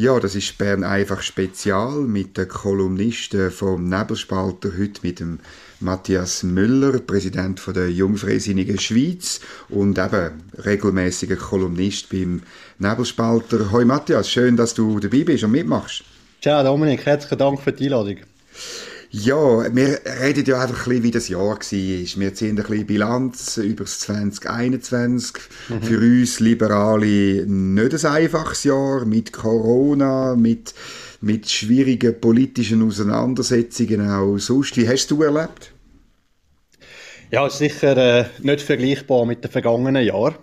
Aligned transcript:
Ja, 0.00 0.18
das 0.18 0.34
ist 0.34 0.56
Bern 0.56 0.82
einfach 0.82 1.20
Spezial 1.20 1.92
mit 1.92 2.38
den 2.38 2.48
Kolumnisten 2.48 3.50
vom 3.50 3.86
Nebelspalter, 3.90 4.70
heute 4.78 5.02
mit 5.02 5.20
dem 5.20 5.40
Matthias 5.78 6.42
Müller, 6.42 7.00
Präsident 7.00 7.60
von 7.60 7.74
der 7.74 7.90
Jungfreisinnigen 7.90 8.78
Schweiz 8.78 9.40
und 9.68 9.98
eben 9.98 10.42
regelmäßiger 10.64 11.36
Kolumnist 11.36 12.08
beim 12.08 12.40
Nebelspalter. 12.78 13.72
Hoi 13.72 13.84
Matthias, 13.84 14.30
schön, 14.30 14.56
dass 14.56 14.72
du 14.72 15.00
dabei 15.00 15.22
bist 15.22 15.44
und 15.44 15.50
mitmachst. 15.50 16.02
Ciao 16.40 16.64
Dominik, 16.64 17.04
herzlichen 17.04 17.36
Dank 17.36 17.60
für 17.60 17.72
die 17.72 17.84
Einladung. 17.84 18.20
Ja, 19.12 19.74
wir 19.74 19.98
reden 20.22 20.44
ja 20.46 20.62
einfach 20.62 20.86
ein 20.86 20.88
bisschen, 20.88 21.02
wie 21.02 21.10
das 21.10 21.28
Jahr 21.28 21.40
war. 21.40 21.58
Wir 21.60 22.34
ziehen 22.34 22.50
ein 22.50 22.64
bisschen 22.64 22.86
Bilanz 22.86 23.56
über 23.56 23.82
das 23.82 23.98
2021. 24.00 25.32
Mhm. 25.68 25.82
Für 25.82 25.98
uns 25.98 26.38
Liberale 26.38 27.44
nicht 27.46 28.04
ein 28.04 28.12
einfaches 28.12 28.62
Jahr 28.62 29.04
mit 29.04 29.32
Corona, 29.32 30.36
mit, 30.36 30.74
mit 31.20 31.50
schwierigen 31.50 32.20
politischen 32.20 32.86
Auseinandersetzungen 32.86 34.08
auch 34.08 34.38
sonst. 34.38 34.76
Wie 34.76 34.88
hast 34.88 35.10
du 35.10 35.24
erlebt? 35.24 35.72
Ja, 37.32 37.48
ist 37.48 37.58
sicher 37.58 37.96
äh, 37.96 38.24
nicht 38.42 38.60
vergleichbar 38.60 39.26
mit 39.26 39.42
den 39.42 39.50
vergangenen 39.50 40.04
Jahren. 40.04 40.36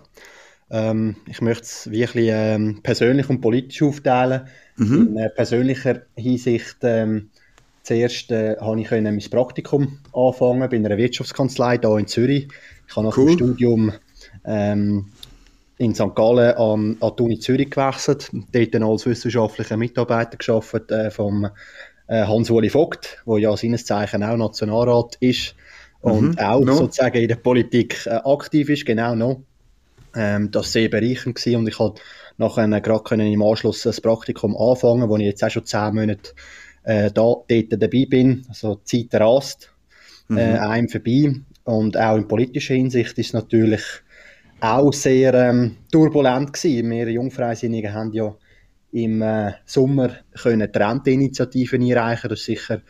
Ähm, 0.70 1.16
ich 1.26 1.40
möchte 1.40 1.64
es 1.64 1.90
wirklich 1.90 2.28
ähm, 2.30 2.80
persönlich 2.82 3.30
und 3.30 3.40
politisch 3.40 3.80
aufteilen. 3.80 4.46
Mhm. 4.76 5.08
In 5.08 5.16
äh, 5.16 5.30
persönlicher 5.30 6.02
Hinsicht 6.16 6.76
ähm, 6.82 7.30
Zuerst 7.88 8.30
äh, 8.32 8.54
habe 8.60 8.78
ich 8.82 8.90
mein 8.90 9.18
Praktikum 9.30 10.00
anfangen 10.12 10.68
bei 10.68 10.76
einer 10.76 10.98
Wirtschaftskanzlei 10.98 11.78
hier 11.78 11.96
in 11.96 12.06
Zürich. 12.06 12.48
Ich 12.86 12.94
habe 12.94 13.06
nach 13.06 13.16
cool. 13.16 13.28
dem 13.28 13.34
Studium 13.34 13.92
ähm, 14.44 15.06
in 15.78 15.94
St. 15.94 16.14
Gallen 16.14 16.54
an, 16.54 16.98
an 17.00 17.12
die 17.18 17.22
Uni 17.22 17.38
Zürich 17.38 17.70
gewechselt, 17.70 18.30
dort 18.52 18.74
dann 18.74 18.82
als 18.82 19.06
wissenschaftlicher 19.06 19.78
Mitarbeiter 19.78 20.36
geschafft 20.36 20.90
äh, 20.90 21.10
vom 21.10 21.48
äh, 22.08 22.26
Hans-Uli 22.26 22.68
Vogt, 22.68 23.22
der 23.26 23.38
ja 23.38 23.56
seines 23.56 23.86
Zeichen 23.86 24.22
auch 24.22 24.36
Nationalrat 24.36 25.16
ist 25.20 25.54
und 26.02 26.32
mhm, 26.32 26.38
auch 26.40 26.62
no. 26.62 26.74
sozusagen 26.74 27.22
in 27.22 27.28
der 27.28 27.36
Politik 27.36 28.04
äh, 28.04 28.20
aktiv 28.22 28.68
ist, 28.68 28.84
genau 28.84 29.14
noch. 29.14 29.40
Ähm, 30.14 30.50
das 30.50 30.66
war 30.66 30.72
sehr 30.72 30.88
bereichernd 30.90 31.36
gewesen 31.36 31.56
und 31.56 31.68
ich 31.68 31.76
konnte 31.76 32.02
nachher 32.36 32.68
gerade 32.82 33.14
im 33.14 33.42
Anschluss 33.42 33.84
das 33.84 34.02
Praktikum 34.02 34.54
anfangen, 34.58 35.08
wo 35.08 35.16
ich 35.16 35.22
jetzt 35.22 35.42
auch 35.42 35.48
schon 35.48 35.64
zehn 35.64 35.94
Monate 35.94 36.34
äh, 36.88 37.10
da, 37.12 37.34
dort 37.46 37.46
dabei 37.70 38.06
bin. 38.08 38.46
Also 38.48 38.76
die 38.76 39.08
Zeit 39.08 39.20
rast 39.20 39.70
äh, 40.30 40.32
mhm. 40.32 40.58
einem 40.58 40.88
vorbei. 40.88 41.34
Und 41.64 41.96
auch 41.98 42.16
in 42.16 42.26
politischer 42.26 42.74
Hinsicht 42.74 43.18
ist 43.18 43.28
es 43.28 43.32
natürlich 43.34 43.82
auch 44.60 44.92
sehr 44.92 45.34
ähm, 45.34 45.76
turbulent 45.92 46.54
gewesen. 46.54 46.90
Wir 46.90 47.10
Jungfreisinnigen 47.10 47.92
haben 47.92 48.12
ja 48.12 48.34
im 48.92 49.20
äh, 49.20 49.52
Sommer 49.66 50.16
können 50.42 50.70
Renteninitiativen 50.74 51.82
einreichen. 51.82 52.30
Das 52.30 52.40
ist 52.40 52.46
sicher 52.46 52.80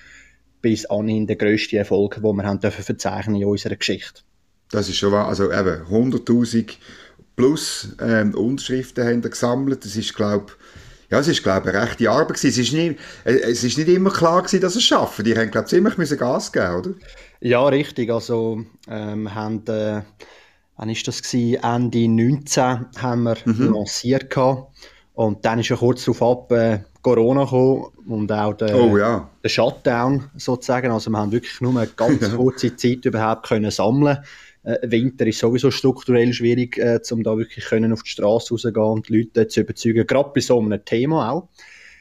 bis 0.62 0.86
anhin 0.86 1.26
der 1.26 1.36
grösste 1.36 1.78
Erfolg, 1.78 2.14
den 2.22 2.36
wir 2.36 2.44
haben 2.44 2.60
dürfen 2.60 2.84
verzeichnen 2.84 3.36
in 3.36 3.46
unserer 3.46 3.76
Geschichte. 3.76 4.22
Das 4.70 4.88
ist 4.88 4.96
schon 4.96 5.10
wahr. 5.10 5.26
Also 5.26 5.46
eben 5.46 5.82
100'000 5.86 6.76
plus 7.34 7.96
ähm, 8.00 8.32
Unterschriften 8.34 9.04
haben 9.04 9.24
wir 9.24 9.30
gesammelt. 9.30 9.84
Das 9.84 9.96
ist, 9.96 10.14
glaube 10.14 10.46
ich, 10.48 10.87
ja, 11.10 11.18
es 11.18 11.28
ist, 11.28 11.42
glaube 11.42 11.70
ich, 11.70 11.74
eine 11.74 11.86
rechte 11.86 12.10
Arbeit 12.10 12.36
gewesen. 12.36 12.48
Es 12.48 12.58
ist 12.58 12.72
nicht, 12.72 12.98
äh, 13.24 13.32
es 13.50 13.64
ist 13.64 13.78
nicht 13.78 13.88
immer 13.88 14.10
klar 14.10 14.42
gewesen, 14.42 14.60
dass 14.60 14.74
sie 14.74 14.80
es 14.80 14.84
schaffen. 14.84 15.24
Die 15.24 15.36
haben, 15.36 15.50
glaube 15.50 15.66
ich, 15.66 15.70
ziemlich 15.70 15.96
müssen 15.96 16.18
Gas 16.18 16.52
geben, 16.52 16.74
oder? 16.74 16.90
Ja, 17.40 17.66
richtig. 17.66 18.10
Also, 18.10 18.62
ähm, 18.88 19.34
haben, 19.34 19.66
äh, 19.66 20.02
wann 20.76 20.88
ist 20.90 21.08
das 21.08 21.22
gewesen? 21.22 21.62
Ende 21.62 22.08
19 22.08 22.86
haben 22.98 23.22
wir 23.22 23.36
mhm. 23.44 23.72
lanciert 23.72 24.30
gehabt. 24.30 24.72
Und 25.14 25.44
dann 25.44 25.58
ist 25.58 25.68
ja 25.68 25.76
kurz 25.76 26.04
darauf 26.04 26.22
ab 26.22 26.52
äh, 26.52 26.80
Corona 27.02 27.44
gekommen 27.44 27.86
und 28.06 28.30
auch 28.30 28.52
der, 28.54 28.76
oh, 28.76 28.96
ja. 28.96 29.28
der 29.42 29.48
Shutdown 29.48 30.30
sozusagen. 30.36 30.92
Also 30.92 31.10
wir 31.10 31.18
haben 31.18 31.32
wirklich 31.32 31.60
nur 31.60 31.76
eine 31.76 31.88
ganz 31.88 32.30
kurze 32.36 32.76
Zeit 32.76 33.04
überhaupt 33.04 33.48
können 33.48 33.70
sammeln 33.70 34.18
Winter 34.62 35.26
ist 35.26 35.38
sowieso 35.38 35.70
strukturell 35.70 36.32
schwierig, 36.32 36.78
äh, 36.78 37.00
um 37.10 37.22
da 37.22 37.38
wirklich 37.38 37.64
können 37.64 37.92
auf 37.92 38.02
die 38.02 38.10
Straße 38.10 38.52
rausgehen 38.52 38.76
und 38.76 39.08
die 39.08 39.18
Leute 39.18 39.48
zu 39.48 39.60
überzeugen, 39.60 40.06
gerade 40.06 40.30
bei 40.34 40.40
so 40.40 40.58
einem 40.60 40.84
Thema 40.84 41.30
auch. 41.30 41.48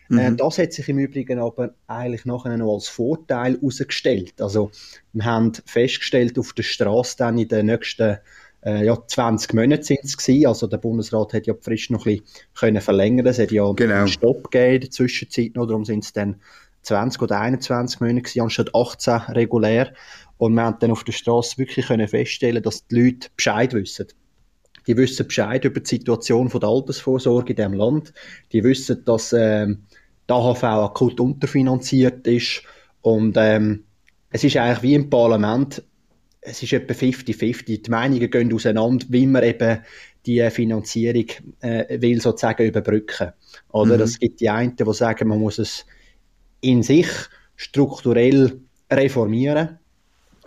Äh, 0.09 0.13
mhm. 0.13 0.19
Äh, 0.19 0.35
das 0.35 0.57
hat 0.57 0.73
sich 0.73 0.89
im 0.89 0.99
Übrigen 0.99 1.39
aber 1.39 1.73
eigentlich 1.87 2.25
nachher 2.25 2.57
noch 2.57 2.73
als 2.73 2.87
Vorteil 2.87 3.55
herausgestellt. 3.55 4.41
Also, 4.41 4.71
wir 5.13 5.25
haben 5.25 5.53
festgestellt, 5.65 6.39
auf 6.39 6.53
der 6.53 6.63
Straße 6.63 7.17
dann 7.17 7.37
in 7.37 7.47
den 7.47 7.67
nächsten 7.67 8.17
äh, 8.65 8.85
ja, 8.85 8.97
20 9.05 9.53
Monate 9.53 9.83
sind 9.83 10.03
es 10.03 10.17
gewesen. 10.17 10.47
Also, 10.47 10.67
der 10.67 10.77
Bundesrat 10.77 11.33
hat 11.33 11.47
ja 11.47 11.53
die 11.53 11.63
Frist 11.63 11.91
noch 11.91 12.05
ein 12.05 12.17
bisschen 12.17 12.25
können 12.55 12.81
verlängern 12.81 13.25
Es 13.25 13.39
hat 13.39 13.51
ja 13.51 13.71
genau. 13.73 13.95
einen 13.95 14.07
Stopp 14.07 14.51
gegeben 14.51 14.75
in 14.75 14.81
der 14.81 14.91
Zwischenzeit 14.91 15.55
noch, 15.55 15.67
darum 15.67 15.85
sind 15.85 16.03
es 16.03 16.13
dann 16.13 16.41
20 16.87 17.21
oder 17.21 17.39
21 17.39 17.99
Monate 17.99 18.21
gewesen, 18.21 18.41
anstatt 18.41 18.73
18 18.73 19.33
regulär. 19.33 19.93
Und 20.37 20.53
wir 20.53 20.63
haben 20.63 20.77
dann 20.79 20.91
auf 20.91 21.03
der 21.03 21.11
Straße 21.11 21.57
wirklich 21.57 21.87
können 21.87 22.07
feststellen, 22.07 22.63
dass 22.63 22.87
die 22.87 23.01
Leute 23.01 23.29
Bescheid 23.35 23.73
wissen. 23.73 24.07
Die 24.87 24.95
wissen 24.95 25.27
Bescheid 25.27 25.65
über 25.65 25.81
die 25.81 25.89
Situation 25.89 26.49
von 26.49 26.61
der 26.61 26.69
Altersvorsorge 26.69 27.49
in 27.51 27.55
diesem 27.57 27.73
Land. 27.73 28.13
Die 28.53 28.63
wissen, 28.63 29.03
dass 29.03 29.33
ähm, 29.33 29.83
die 30.29 30.33
AHV 30.33 30.63
akut 30.63 31.19
unterfinanziert 31.19 32.25
ist. 32.25 32.63
Und 33.01 33.35
ähm, 33.37 33.83
es 34.29 34.43
ist 34.43 34.55
eigentlich 34.57 34.83
wie 34.83 34.95
im 34.95 35.09
Parlament, 35.09 35.83
es 36.39 36.63
ist 36.63 36.71
etwa 36.71 36.93
50-50. 36.93 37.83
Die 37.83 37.91
Meinungen 37.91 38.29
gehen 38.29 38.53
auseinander, 38.53 39.05
wie 39.09 39.27
man 39.27 39.43
eben 39.43 39.79
die 40.25 40.49
Finanzierung 40.49 41.25
äh, 41.61 42.01
will 42.01 42.21
sozusagen 42.21 42.67
überbrücken. 42.67 43.33
Oder 43.69 43.95
mhm. 43.95 44.03
es 44.03 44.19
gibt 44.19 44.39
die 44.39 44.49
einen, 44.49 44.75
die 44.75 44.93
sagen, 44.93 45.27
man 45.27 45.39
muss 45.39 45.59
es 45.59 45.85
in 46.61 46.83
sich 46.83 47.07
strukturell 47.55 48.59
reformieren 48.91 49.79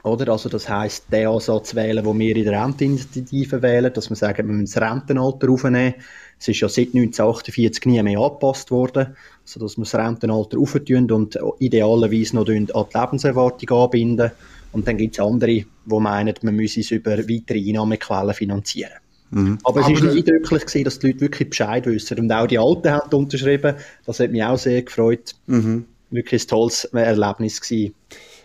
oder? 0.03 0.32
Also 0.32 0.48
das 0.48 0.69
heisst, 0.69 1.12
den 1.12 1.26
Ansatz 1.26 1.75
wählen, 1.75 2.04
den 2.04 2.19
wir 2.19 2.37
in 2.37 2.44
der 2.44 2.62
Renteninitiative 2.62 3.62
wählen, 3.62 3.93
dass 3.93 4.09
wir 4.09 4.16
sagen, 4.16 4.48
wir 4.48 4.54
müssen 4.54 4.81
das 4.81 4.91
Rentenalter 4.91 5.50
aufnehmen. 5.50 5.94
Es 6.38 6.48
ist 6.48 6.60
ja 6.60 6.69
seit 6.69 6.88
1948 6.88 7.84
nie 7.87 8.03
mehr 8.03 8.19
angepasst 8.19 8.71
worden, 8.71 9.15
also 9.43 9.60
dass 9.60 9.76
wir 9.76 9.84
das 9.84 9.94
Rentenalter 9.94 10.59
auftun 10.59 11.10
und 11.10 11.38
idealerweise 11.59 12.37
noch 12.37 12.48
an 12.48 12.66
die 12.66 12.98
Lebenserwartung 12.98 13.78
anbinden. 13.78 14.31
Und 14.72 14.88
dann 14.88 14.97
gibt 14.97 15.19
es 15.19 15.25
andere, 15.25 15.50
die 15.50 15.66
meinen, 15.84 16.34
man 16.42 16.56
müsse 16.56 16.81
es 16.81 16.91
über 16.92 17.19
weitere 17.19 17.69
Einnahmequellen 17.69 18.34
finanzieren. 18.34 18.92
Mhm. 19.32 19.59
Aber 19.65 19.81
es 19.81 19.87
war 19.87 20.10
eindrücklich, 20.12 20.62
gewesen, 20.62 20.84
dass 20.84 20.98
die 20.98 21.09
Leute 21.09 21.21
wirklich 21.21 21.50
Bescheid 21.50 21.87
wissen. 21.87 22.19
Und 22.19 22.32
auch 22.32 22.47
die 22.47 22.59
Alten 22.59 22.91
haben 22.91 23.15
unterschrieben. 23.15 23.77
Das 24.06 24.21
hat 24.21 24.31
mich 24.31 24.42
auch 24.42 24.56
sehr 24.56 24.82
gefreut. 24.82 25.34
Mhm. 25.47 25.84
Wirklich 26.10 26.44
ein 26.44 26.48
tolles 26.48 26.84
Erlebnis 26.84 27.60
gewesen. 27.60 27.94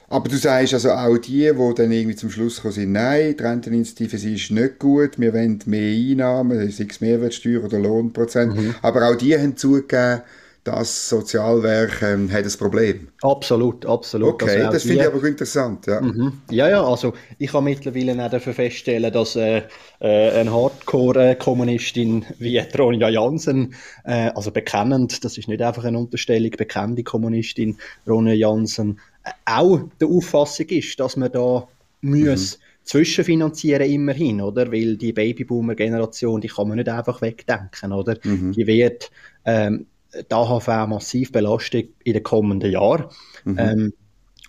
Aber 0.08 0.30
du 0.30 0.38
sagst 0.38 0.74
also 0.74 0.92
auch 0.92 1.18
die, 1.18 1.52
die 1.52 1.74
dann 1.76 1.92
irgendwie 1.92 2.16
zum 2.16 2.30
Schluss 2.30 2.62
kommen 2.62 2.74
sind, 2.74 2.92
nein, 2.92 3.36
die 3.38 3.44
Renteninitiative 3.44 4.18
sie 4.18 4.36
ist 4.36 4.52
nicht 4.52 4.78
gut, 4.78 5.20
wir 5.20 5.34
wollen 5.34 5.60
mehr 5.66 5.96
Einnahmen, 5.96 6.72
sei 6.72 6.86
es 6.88 7.02
Mehrwertsteuer 7.02 7.64
oder 7.64 7.80
Lohnprozent. 7.80 8.56
Mhm. 8.56 8.76
Aber 8.84 9.10
auch 9.10 9.16
die 9.16 9.36
haben 9.36 9.58
zugegeben, 9.58 10.22
das 10.66 11.10
Sozialwerk 11.10 12.02
ähm, 12.02 12.32
hat 12.32 12.44
ein 12.44 12.52
Problem. 12.58 13.08
Absolut, 13.22 13.86
absolut. 13.86 14.34
Okay, 14.34 14.62
also 14.62 14.72
das 14.72 14.84
finde 14.84 15.04
ich 15.04 15.08
aber 15.08 15.24
interessant. 15.24 15.86
Ja. 15.86 16.02
Mhm. 16.02 16.42
ja, 16.50 16.68
ja, 16.68 16.84
also 16.84 17.14
ich 17.38 17.54
habe 17.54 17.66
mittlerweile 17.66 18.26
auch 18.26 18.42
feststellen, 18.42 19.14
dass 19.14 19.36
äh, 19.36 19.62
äh, 20.00 20.32
eine 20.32 20.52
Hardcore-Kommunistin 20.52 22.26
wie 22.40 22.58
Ronja 22.58 23.10
Jansen, 23.10 23.76
äh, 24.06 24.32
also 24.34 24.50
bekennend, 24.50 25.24
das 25.24 25.38
ist 25.38 25.48
nicht 25.48 25.62
einfach 25.62 25.84
eine 25.84 26.00
Unterstellung, 26.00 26.52
bekannte 26.58 27.04
Kommunistin 27.04 27.78
Ronja 28.08 28.34
Jansen, 28.34 29.00
auch 29.46 29.82
der 30.02 30.08
Auffassung 30.08 30.66
ist, 30.70 31.00
dass 31.00 31.16
man 31.16 31.32
da 31.32 31.68
mhm. 32.02 32.26
muss 32.26 32.58
zwischenfinanzieren 32.86 33.88
immerhin, 33.88 34.42
oder? 34.42 34.72
Weil 34.72 34.98
die 34.98 35.14
Babyboomer-Generation, 35.14 36.42
die 36.42 36.48
kann 36.48 36.68
man 36.68 36.78
nicht 36.78 36.90
einfach 36.90 37.22
wegdenken, 37.22 37.92
oder? 37.92 38.18
Mhm. 38.24 38.52
Die 38.54 38.66
wird 38.66 39.12
ähm, 39.46 39.86
die 40.30 40.34
AHV 40.34 40.68
massiv 40.88 41.32
belastet 41.32 41.90
in 42.04 42.14
den 42.14 42.24
kommenden 42.24 42.72
Jahren. 42.72 43.06
Mhm. 43.44 43.58
Ähm, 43.60 43.94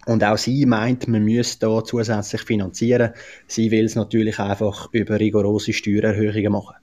und 0.07 0.23
auch 0.23 0.39
sie 0.39 0.67
meint, 0.67 1.09
man 1.09 1.25
müsse 1.25 1.59
da 1.59 1.83
zusätzlich 1.83 2.43
finanzieren. 2.43 3.11
Sie 3.49 3.71
will 3.73 3.87
es 3.87 3.97
natürlich 3.97 4.39
einfach 4.39 4.89
über 4.93 5.19
rigorose 5.19 5.73
Steuererhöhungen 5.73 6.53
machen. 6.53 6.77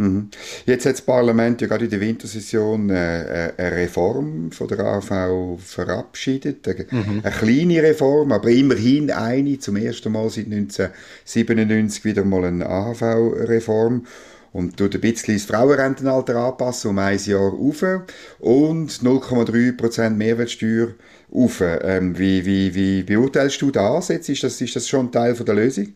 Mhm. 0.00 0.30
Jetzt 0.64 0.86
hat 0.86 0.94
das 0.94 1.02
Parlament 1.02 1.60
ja 1.60 1.66
gerade 1.66 1.84
in 1.84 1.90
der 1.90 2.00
Wintersession 2.00 2.88
äh, 2.88 3.48
äh, 3.48 3.52
eine 3.58 3.76
Reform 3.76 4.50
von 4.50 4.66
der 4.66 4.80
AV 4.80 5.58
verabschiedet. 5.58 6.66
Eine, 6.66 6.86
mhm. 6.90 7.20
eine, 7.22 7.34
kleine 7.34 7.82
Reform, 7.82 8.32
aber 8.32 8.48
immerhin 8.48 9.10
eine, 9.10 9.58
zum 9.58 9.76
ersten 9.76 10.12
Mal 10.12 10.30
seit 10.30 10.46
1997 10.46 12.04
wieder 12.06 12.24
mal 12.24 12.46
eine 12.46 12.66
AHV-Reform. 12.66 14.06
Und 14.52 14.76
tut 14.76 14.94
ein 14.94 15.00
bisschen 15.00 15.34
das 15.34 15.44
Frauenrentenalter 15.44 16.36
anpassen 16.36 16.90
um 16.90 16.98
ein 16.98 17.18
Jahr 17.18 17.52
auf 17.52 17.82
und 18.38 18.90
0,3% 18.90 20.10
Mehrwertsteuer 20.10 20.88
auf. 21.32 21.60
Ähm, 21.60 22.18
wie, 22.18 22.44
wie, 22.44 22.74
wie 22.74 23.02
beurteilst 23.02 23.62
du 23.62 23.70
das 23.70 24.08
jetzt? 24.08 24.28
Ist 24.28 24.42
das, 24.42 24.60
ist 24.60 24.76
das 24.76 24.88
schon 24.88 25.12
Teil 25.12 25.34
von 25.34 25.46
der 25.46 25.54
Lösung? 25.54 25.94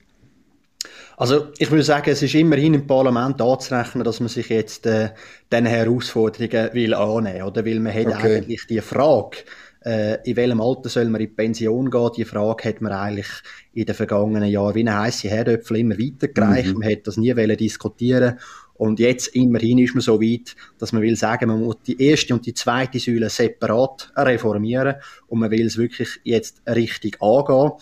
Also 1.16 1.48
ich 1.58 1.70
würde 1.70 1.84
sagen, 1.84 2.10
es 2.10 2.22
ist 2.22 2.34
immerhin 2.34 2.74
im 2.74 2.86
Parlament 2.86 3.40
anzurechnen, 3.40 4.04
dass 4.04 4.18
man 4.18 4.28
sich 4.28 4.48
jetzt 4.48 4.86
äh, 4.86 5.10
diesen 5.52 5.66
Herausforderungen 5.66 6.74
will 6.74 6.94
annehmen 6.94 7.42
oder? 7.42 7.64
Weil 7.64 7.80
man 7.80 7.94
hat 7.94 8.06
okay. 8.06 8.36
eigentlich 8.36 8.66
die 8.66 8.80
Frage, 8.80 9.38
äh, 9.84 10.18
in 10.28 10.36
welchem 10.36 10.60
Alter 10.60 10.88
soll 10.88 11.06
man 11.06 11.20
in 11.20 11.28
die 11.28 11.34
Pension 11.34 11.90
gehen, 11.90 12.10
die 12.16 12.24
Frage 12.24 12.68
hat 12.68 12.80
man 12.80 12.92
eigentlich 12.92 13.28
in 13.74 13.84
den 13.84 13.94
vergangenen 13.94 14.48
Jahren 14.48 14.74
wie 14.74 14.80
eine 14.80 14.98
heisse 14.98 15.28
Herdöpfel 15.28 15.78
immer 15.78 15.98
weitergereicht. 15.98 16.74
Mhm. 16.74 16.80
Man 16.80 16.90
hat 16.90 17.06
das 17.06 17.16
nie 17.16 17.36
wollen 17.36 17.56
diskutieren 17.56 18.38
und 18.74 18.98
jetzt 18.98 19.28
immerhin 19.28 19.78
ist 19.78 19.94
man 19.94 20.00
so 20.00 20.20
weit, 20.20 20.56
dass 20.78 20.92
man 20.92 21.02
will 21.02 21.16
sagen, 21.16 21.48
man 21.48 21.62
muss 21.62 21.76
die 21.86 22.00
erste 22.00 22.34
und 22.34 22.44
die 22.44 22.54
zweite 22.54 22.98
Säule 22.98 23.30
separat 23.30 24.12
reformieren 24.16 24.96
und 25.28 25.38
man 25.38 25.50
will 25.50 25.66
es 25.66 25.78
wirklich 25.78 26.20
jetzt 26.24 26.62
richtig 26.66 27.22
angehen. 27.22 27.72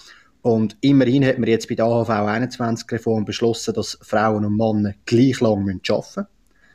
Und 0.43 0.77
immerhin 0.81 1.25
hat 1.25 1.39
man 1.39 1.49
jetzt 1.49 1.69
bei 1.69 1.77
der 1.77 1.87
AHV 1.87 2.11
21 2.11 2.91
Reform 2.91 3.25
beschlossen, 3.25 3.75
dass 3.75 3.99
Frauen 4.03 4.45
und 4.45 4.57
Männer 4.57 4.95
gleich 5.07 5.41
lang 5.41 5.61
arbeiten 5.61 5.81
müssen. 5.87 6.27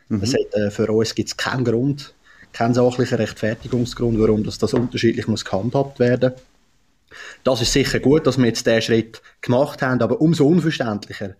Mhm. 0.10 0.22
Das 0.22 0.34
hat, 0.34 0.54
äh, 0.54 0.72
für 0.72 0.92
uns 0.92 1.14
gibt 1.14 1.30
es 1.30 1.38
keinen 1.38 1.66
Grund, 1.66 2.16
keinen 2.58 2.74
sachlichen 2.74 3.18
Rechtfertigungsgrund, 3.18 4.20
warum 4.20 4.44
das, 4.44 4.58
das 4.58 4.74
unterschiedlich 4.74 5.28
muss 5.28 5.46
gehandhabt 5.46 6.00
werden 6.00 6.34
Das 7.44 7.62
ist 7.62 7.72
sicher 7.72 8.00
gut, 8.00 8.26
dass 8.26 8.38
wir 8.38 8.48
jetzt 8.48 8.66
diesen 8.66 8.82
Schritt 8.82 9.22
gemacht 9.42 9.82
haben, 9.82 10.02
aber 10.02 10.20
umso 10.20 10.48
unverständlicher 10.48 11.36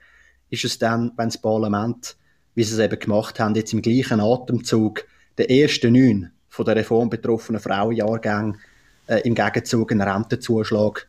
ist 0.50 0.64
es 0.64 0.78
dann, 0.78 1.12
wenn 1.18 1.30
das 1.30 1.42
Parlament, 1.42 2.16
wie 2.56 2.64
sie 2.64 2.74
es 2.74 2.80
eben 2.80 3.00
gemacht 3.00 3.40
haben, 3.40 3.56
jetzt 3.56 3.74
im 3.74 3.82
gleichen 3.82 4.22
Atemzug 4.22 5.06
den 5.38 5.50
ersten 5.50 5.94
neun 5.94 6.32
von 6.50 6.66
der 6.66 6.76
Reform 6.76 7.10
betroffenen 7.10 7.62
Frauenjahrgängen 7.62 8.58
äh, 9.08 9.22
im 9.22 9.36
Gegenzug 9.36 9.92
einen 9.92 10.02
Rentenzuschlag 10.02 11.08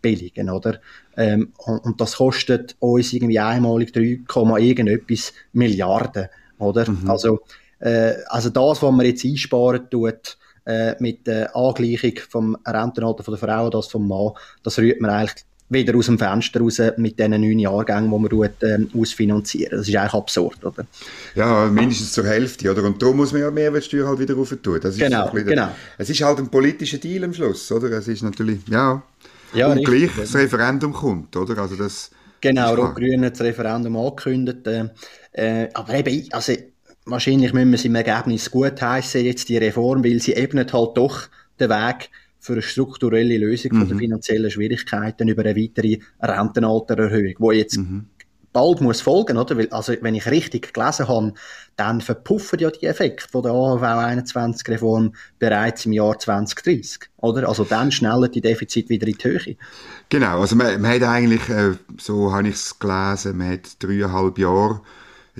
billigen, 0.00 0.48
oder? 0.50 0.80
Ähm, 1.16 1.52
und, 1.58 1.78
und, 1.78 2.00
das 2.00 2.16
kostet 2.16 2.76
uns 2.78 3.12
irgendwie 3.12 3.38
einmalig 3.38 3.92
3, 3.92 4.20
irgendetwas 4.60 5.32
Milliarden, 5.52 6.28
oder? 6.58 6.88
Mhm. 6.88 7.10
Also, 7.10 7.40
äh, 7.78 8.14
also 8.28 8.50
das, 8.50 8.82
was 8.82 8.92
man 8.92 9.06
jetzt 9.06 9.24
einsparen 9.24 9.88
tut, 9.90 10.38
äh, 10.64 10.94
mit 10.98 11.26
der 11.26 11.54
Angleichung 11.54 12.14
vom 12.28 12.56
Rentenalter 12.66 13.22
von 13.22 13.34
der 13.34 13.48
Frau 13.48 13.66
und 13.66 13.74
das 13.74 13.86
vom 13.86 14.08
Mann, 14.08 14.32
das 14.62 14.78
rührt 14.78 15.00
man 15.00 15.10
eigentlich 15.10 15.44
wieder 15.68 15.96
aus 15.96 16.06
dem 16.06 16.18
Fenster 16.18 16.60
raus 16.60 16.80
mit 16.96 17.18
diesen 17.18 17.40
neun 17.40 17.58
Jahrgängen, 17.58 18.10
die 18.10 18.18
man 18.18 18.30
tut, 18.30 18.62
ähm, 18.62 18.88
ausfinanzieren. 18.96 19.78
Das 19.78 19.88
ist 19.88 19.96
eigentlich 19.96 20.14
absurd, 20.14 20.64
oder? 20.64 20.86
Ja, 21.34 21.66
mindestens 21.66 22.12
zur 22.12 22.24
Hälfte, 22.24 22.70
oder? 22.70 22.84
Und 22.84 23.02
darum 23.02 23.16
muss 23.16 23.32
man 23.32 23.42
ja 23.42 23.50
Mehrwertsteuer 23.50 24.06
halt 24.06 24.20
wieder 24.20 24.34
rauf 24.34 24.56
tun. 24.62 24.78
Das 24.80 24.94
ist 24.94 25.00
genau, 25.00 25.28
genau. 25.32 25.68
Es 25.98 26.08
ist 26.08 26.22
halt 26.22 26.38
ein 26.38 26.48
politischer 26.48 26.98
Deal 26.98 27.24
am 27.24 27.34
Schluss, 27.34 27.70
oder? 27.72 27.90
Es 27.90 28.06
ist 28.06 28.22
natürlich, 28.22 28.60
ja 28.70 29.02
ja, 29.52 29.68
und 29.68 29.78
richtig. 29.78 30.12
gleich 30.14 30.26
das 30.26 30.34
Referendum 30.34 30.92
kommt, 30.92 31.36
oder? 31.36 31.58
Also 31.58 31.76
das 31.76 32.10
genau, 32.40 32.74
Rot-Grün 32.74 33.24
hat 33.24 33.34
das 33.34 33.40
Referendum 33.40 33.96
angekündigt. 33.96 34.66
Äh, 34.66 34.88
äh, 35.32 35.68
aber 35.74 35.94
eben, 35.94 36.28
also 36.32 36.52
wahrscheinlich 37.06 37.52
müssen 37.52 37.70
wir 37.70 37.76
es 37.76 37.84
im 37.84 37.94
Ergebnis 37.94 38.50
gut 38.50 38.80
heißen 38.80 39.24
jetzt 39.24 39.48
die 39.48 39.56
Reform, 39.56 40.04
weil 40.04 40.20
sie 40.20 40.34
ebnet 40.34 40.72
halt 40.72 40.96
doch 40.96 41.28
den 41.58 41.70
Weg 41.70 42.10
für 42.38 42.52
eine 42.52 42.62
strukturelle 42.62 43.38
Lösung 43.38 43.72
mhm. 43.74 43.78
von 43.78 43.88
der 43.88 43.98
finanziellen 43.98 44.50
Schwierigkeiten 44.50 45.28
über 45.28 45.42
eine 45.42 45.56
weitere 45.56 45.98
Rentenaltererhöhung, 46.20 47.34
wo 47.38 47.52
jetzt 47.52 47.78
mhm 47.78 48.06
bald 48.56 48.80
muss 48.80 49.02
folgen, 49.02 49.36
oder? 49.36 49.58
Weil, 49.58 49.68
also, 49.68 49.92
wenn 50.00 50.14
ich 50.14 50.24
richtig 50.30 50.72
gelesen 50.72 51.08
habe, 51.08 51.34
dann 51.76 52.00
verpuffen 52.00 52.58
ja 52.58 52.70
die 52.70 52.86
Effekte 52.86 53.28
von 53.28 53.42
der 53.42 53.52
AHV 53.52 53.82
21 53.82 54.66
Reform 54.68 55.12
bereits 55.38 55.84
im 55.84 55.92
Jahr 55.92 56.18
2030, 56.18 57.00
oder? 57.18 57.46
Also 57.50 57.64
dann 57.64 57.92
schneller 57.92 58.28
die 58.28 58.40
Defizit 58.40 58.88
wieder 58.88 59.06
in 59.08 59.18
die 59.18 59.28
Höhe. 59.28 59.56
Genau, 60.08 60.40
also 60.40 60.56
man, 60.56 60.80
man 60.80 60.90
hat 60.90 61.02
eigentlich, 61.02 61.46
äh, 61.50 61.74
so 61.98 62.32
habe 62.32 62.48
ich 62.48 62.54
es 62.54 62.78
gelesen, 62.78 63.36
man 63.36 63.52
hat 63.52 63.82
dreieinhalb 63.82 64.38
Jahre 64.38 64.80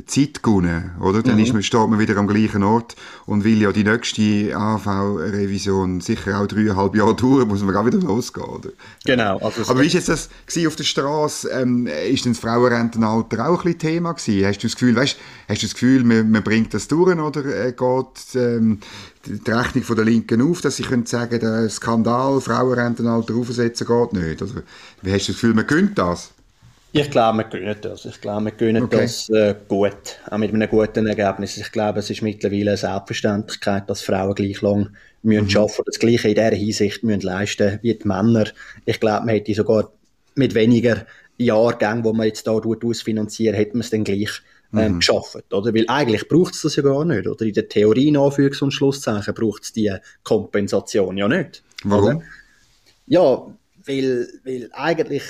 Zeit 0.05 0.43
gewonnen, 0.43 0.91
oder? 1.01 1.23
Dann 1.23 1.37
mhm. 1.37 1.43
ist 1.43 1.53
man, 1.55 1.63
steht 1.63 1.89
man 1.89 1.99
wieder 1.99 2.19
am 2.19 2.27
gleichen 2.27 2.63
Ort 2.63 2.97
und 3.25 3.45
will 3.45 3.63
ja 3.63 3.73
die 3.73 3.83
nächste 3.83 4.55
AV-Revision 4.55 6.03
sicher 6.03 6.39
auch 6.39 6.47
dreieinhalb 6.47 6.95
Jahre 6.95 7.17
dauern, 7.17 7.49
muss 7.49 7.63
man 7.63 7.73
gar 7.73 7.87
wieder 7.87 7.99
losgehen, 7.99 8.47
oder? 8.47 8.71
Genau. 9.07 9.39
Also 9.39 9.63
Aber 9.71 9.81
wie 9.81 9.87
ist 9.87 9.95
jetzt 9.95 10.11
das 10.11 10.29
auf 10.67 10.77
der 10.77 10.85
Straße? 10.85 11.49
Ähm, 11.49 11.87
ist 11.87 12.27
denn 12.27 12.33
das 12.33 12.41
Frauenrentenalter 12.41 13.49
auch 13.49 13.65
ein 13.65 13.73
bisschen 13.73 13.79
Thema 13.79 14.13
gewesen? 14.13 14.45
Hast 14.45 14.63
du 14.63 14.67
das 14.67 14.77
Gefühl, 14.77 14.97
weißt, 14.97 15.17
hast 15.49 15.63
du 15.63 15.67
das 15.67 15.75
Gefühl, 15.75 16.05
man, 16.05 16.31
man 16.31 16.43
bringt 16.43 16.75
das 16.75 16.89
durch 16.89 17.19
oder 17.19 17.45
äh, 17.47 17.73
geht 17.73 18.35
ähm, 18.35 18.81
die 19.25 19.51
Rechnung 19.51 19.85
von 19.85 19.97
der 19.97 20.05
Linken 20.05 20.43
auf, 20.43 20.61
dass 20.61 20.77
sie 20.77 20.83
können 20.83 21.07
sagen, 21.07 21.41
der 21.41 21.71
Skandal 21.71 22.41
Frauenrentenalter 22.43 23.35
aufsetzen 23.35 23.87
geht 23.87 24.13
nicht? 24.13 24.43
Oder 24.43 24.63
wie 25.01 25.13
hast 25.13 25.29
du 25.29 25.33
das 25.33 25.41
Gefühl, 25.41 25.55
man 25.55 25.67
könnte 25.67 25.95
das? 25.95 26.33
Ich 26.97 27.11
glaube, 27.11 27.39
wir 27.39 27.45
können 27.45 27.77
das. 27.81 28.07
Ich 28.07 28.21
glaube, 28.21 28.47
wir 28.47 28.53
können 28.53 28.85
okay. 28.85 29.03
das 29.03 29.29
äh, 29.29 29.55
gut, 29.69 30.19
auch 30.31 30.39
mit 30.39 30.55
einem 30.55 30.69
guten 30.69 31.07
Ergebnis. 31.07 31.59
Ich 31.59 31.71
glaube, 31.71 31.99
es 31.99 32.09
ist 32.09 32.23
mittlerweile 32.23 32.71
eine 32.71 32.77
Selbstverständlichkeit, 32.77 33.89
dass 33.91 34.01
Frauen 34.01 34.35
gleich 34.35 34.63
lang 34.63 34.97
müssen 35.23 35.49
mhm. 35.49 35.57
arbeiten 35.57 35.83
das 35.85 35.99
Gleiche 35.99 36.29
in 36.29 36.35
dieser 36.35 36.57
Hinsicht 36.57 37.05
müssen 37.05 37.21
leisten 37.21 37.79
wie 37.83 37.95
die 37.95 38.09
Männer. 38.09 38.47
Ich 38.87 38.99
glaube, 38.99 39.27
man 39.27 39.35
hätte 39.35 39.53
sogar 39.55 39.91
mit 40.37 40.55
weniger 40.55 41.05
Jahrgängen, 41.37 42.05
wo 42.05 42.15
man 42.15 42.29
jetzt 42.29 42.47
da 42.47 42.53
ausfinanzieren, 42.53 43.55
hätte 43.55 43.73
man 43.73 43.81
es 43.81 43.91
dann 43.91 44.05
gleich 44.05 44.31
ähm, 44.73 44.93
mhm. 44.93 44.99
geschafft, 44.99 45.53
oder? 45.53 45.75
Weil 45.75 45.85
eigentlich 45.89 46.29
braucht 46.29 46.55
es 46.55 46.63
das 46.63 46.77
ja 46.77 46.83
gar 46.83 47.05
nicht, 47.05 47.27
oder? 47.27 47.45
In 47.45 47.53
der 47.53 47.69
Theorie, 47.69 48.09
in 48.09 48.17
Anführungs- 48.17 48.63
und 48.63 48.73
Schlusszeichen, 48.73 49.35
braucht 49.35 49.65
es 49.65 49.73
die 49.73 49.95
Kompensation 50.23 51.17
ja 51.17 51.29
nicht. 51.29 51.63
Warum? 51.85 52.17
Oder? 52.17 52.23
Ja, 53.07 53.47
weil, 53.87 54.29
weil 54.45 54.69
eigentlich, 54.73 55.23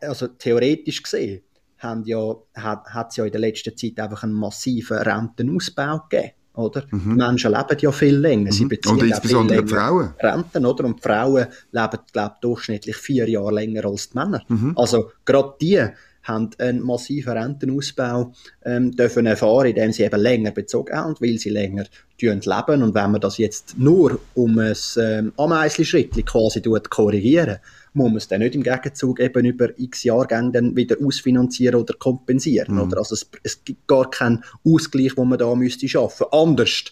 also 0.00 0.28
theoretisch 0.28 1.02
gesehen, 1.02 1.42
haben 1.78 2.04
ja, 2.04 2.34
hat 2.54 3.10
es 3.10 3.16
ja 3.16 3.24
in 3.24 3.32
der 3.32 3.40
letzten 3.40 3.76
Zeit 3.76 3.98
einfach 4.00 4.22
einen 4.22 4.32
massiven 4.32 4.98
Rentenausbau 4.98 6.02
gegeben. 6.08 6.32
Oder? 6.54 6.84
Mhm. 6.90 7.00
Die 7.10 7.16
Menschen 7.16 7.50
leben 7.50 7.78
ja 7.80 7.92
viel 7.92 8.16
länger. 8.16 8.52
Sie 8.52 8.64
mhm. 8.64 8.68
beziehen 8.68 8.92
Und 8.92 9.02
insbesondere 9.02 9.64
die 9.64 9.74
Frauen. 9.74 10.14
Renten, 10.20 10.64
oder? 10.64 10.84
Und 10.84 10.98
die 10.98 11.02
Frauen 11.02 11.46
leben, 11.72 11.98
glaube 12.12 12.32
ich, 12.34 12.40
durchschnittlich 12.40 12.96
vier 12.96 13.28
Jahre 13.28 13.54
länger 13.54 13.84
als 13.84 14.10
die 14.10 14.18
Männer. 14.18 14.42
Mhm. 14.48 14.72
Also, 14.76 15.10
gerade 15.24 15.54
die 15.60 15.84
haben 16.22 16.50
einen 16.58 16.80
massiven 16.80 17.36
Rentenausbau 17.36 18.32
ähm, 18.64 18.92
dürfen 18.92 19.26
erfahren, 19.26 19.66
indem 19.66 19.92
sie 19.92 20.04
eben 20.04 20.20
länger 20.20 20.52
bezogen 20.52 20.96
haben, 20.96 21.16
weil 21.20 21.38
sie 21.38 21.50
länger 21.50 21.84
leben. 22.20 22.82
Und 22.82 22.94
wenn 22.94 23.10
man 23.10 23.20
das 23.20 23.36
jetzt 23.36 23.76
nur 23.76 24.18
um 24.34 24.58
ein 24.58 24.74
ähm, 24.96 25.32
Ameisenschritt 25.36 26.24
quasi 26.24 26.62
korrigieren 26.62 27.58
muss 27.94 28.08
man 28.08 28.16
es 28.16 28.28
dann 28.28 28.40
nicht 28.40 28.54
im 28.54 28.62
Gegenzug 28.62 29.20
eben 29.20 29.44
über 29.46 29.78
x 29.78 30.02
Jahrgänge 30.02 30.52
dann 30.52 30.76
wieder 30.76 30.96
ausfinanzieren 31.02 31.80
oder 31.80 31.94
kompensieren. 31.94 32.74
Mhm. 32.74 32.82
Oder? 32.82 32.98
Also 32.98 33.14
es, 33.14 33.30
es, 33.42 33.64
gibt 33.64 33.86
gar 33.86 34.10
keinen 34.10 34.44
Ausgleich, 34.64 35.14
den 35.14 35.28
man 35.28 35.38
da 35.38 35.54
müsste 35.54 35.88
schaffen. 35.88 36.26
Anders 36.32 36.84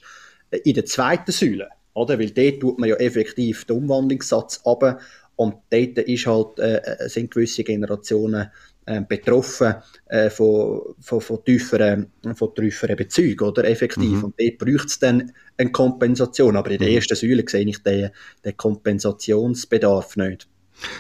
äh, 0.51 0.59
in 0.59 0.75
der 0.75 0.87
zweiten 0.87 1.33
Säule, 1.33 1.69
oder? 1.95 2.19
Weil 2.19 2.31
dort 2.31 2.61
tut 2.61 2.79
man 2.79 2.89
ja 2.89 2.97
effektiv 2.97 3.65
den 3.65 3.79
Umwandlungssatz 3.79 4.61
ab 4.65 5.01
und 5.37 5.55
dort 5.71 5.99
ist 5.99 6.27
halt, 6.27 6.59
äh, 6.59 6.77
äh, 6.77 7.09
sind 7.09 7.33
gewisse 7.33 7.65
Generationen 7.65 8.51
äh, 8.87 9.01
betroffen 9.01 9.75
äh, 10.07 10.31
von, 10.31 10.83
von, 11.01 11.21
von, 11.21 11.45
tieferen, 11.45 12.13
von 12.35 12.55
tieferen 12.55 12.97
Bezügen, 12.97 13.45
oder? 13.45 13.65
Effektiv. 13.65 14.19
Mhm. 14.19 14.25
Und 14.25 14.35
dort 14.39 14.59
braucht 14.59 14.89
es 14.89 14.99
dann 14.99 15.33
eine 15.57 15.73
Kompensation. 15.73 16.57
Aber 16.57 16.71
in 16.71 16.79
der 16.79 16.89
mhm. 16.89 16.95
ersten 16.95 17.17
Säule 17.17 17.45
sehe 17.49 17.69
ich 17.69 17.83
den, 17.83 18.11
den 18.45 18.57
Kompensationsbedarf 18.57 20.17
nicht. 20.17 20.49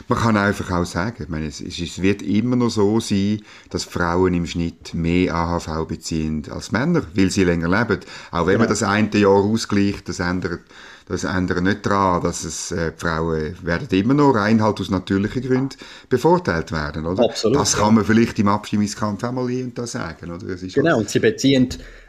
Man 0.08 0.18
kann 0.18 0.36
einfach 0.36 0.70
auch 0.70 0.84
sagen, 0.84 1.22
ich 1.22 1.28
meine, 1.28 1.46
es, 1.46 1.60
es, 1.60 2.02
wird 2.02 2.22
immer 2.22 2.56
noch 2.56 2.70
so 2.70 3.00
sein, 3.00 3.42
dass 3.70 3.84
Frauen 3.84 4.34
im 4.34 4.46
Schnitt 4.46 4.94
mehr 4.94 5.34
AHV 5.34 5.86
beziehen 5.86 6.44
als 6.50 6.72
Männer, 6.72 7.02
weil 7.14 7.30
sie 7.30 7.44
länger 7.44 7.68
leben. 7.68 8.00
Auch 8.30 8.46
wenn 8.46 8.54
genau. 8.54 8.58
man 8.60 8.68
das 8.68 8.82
eine 8.82 9.16
Jahr 9.16 9.30
ausgleicht, 9.30 10.08
das 10.08 10.20
ändert, 10.20 10.60
das 11.06 11.24
ändert 11.24 11.62
nicht 11.62 11.84
daran, 11.84 12.22
dass 12.22 12.44
es, 12.44 12.72
äh, 12.72 12.92
Frauen 12.96 13.54
werden 13.62 13.88
immer 13.90 14.14
noch 14.14 14.32
rein 14.32 14.62
halt 14.62 14.80
aus 14.80 14.90
natürlichen 14.90 15.42
Gründen 15.42 15.76
bevorteilt 16.08 16.72
werden, 16.72 17.06
oder? 17.06 17.24
Absolut. 17.24 17.58
Das 17.58 17.76
kann 17.76 17.94
man 17.94 18.04
vielleicht 18.04 18.38
im 18.38 18.48
Abstimmungskampf 18.48 19.22
auch 19.24 19.32
mal 19.32 19.48
hier 19.48 19.64
und 19.64 19.76
da 19.76 19.86
sagen, 19.86 20.30
oder? 20.30 20.56
genau, 20.56 20.98
und 20.98 21.10
sie 21.10 21.18
beziehen 21.18 21.68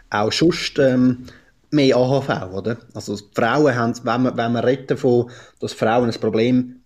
auch 0.10 0.32
sonst, 0.32 0.78
ähm, 0.80 1.26
mehr 1.74 1.98
AHV, 1.98 2.54
oder? 2.54 2.78
Also 2.94 3.18
Frauen 3.34 3.76
haben, 3.76 3.94
wenn 4.04 4.22
man, 4.22 4.38
wenn 4.38 4.54
man 4.54 4.64
redet 4.64 4.92
davon, 4.92 5.30
dass 5.60 5.74
Frauen 5.74 6.10
ein 6.10 6.20
Problem 6.20 6.83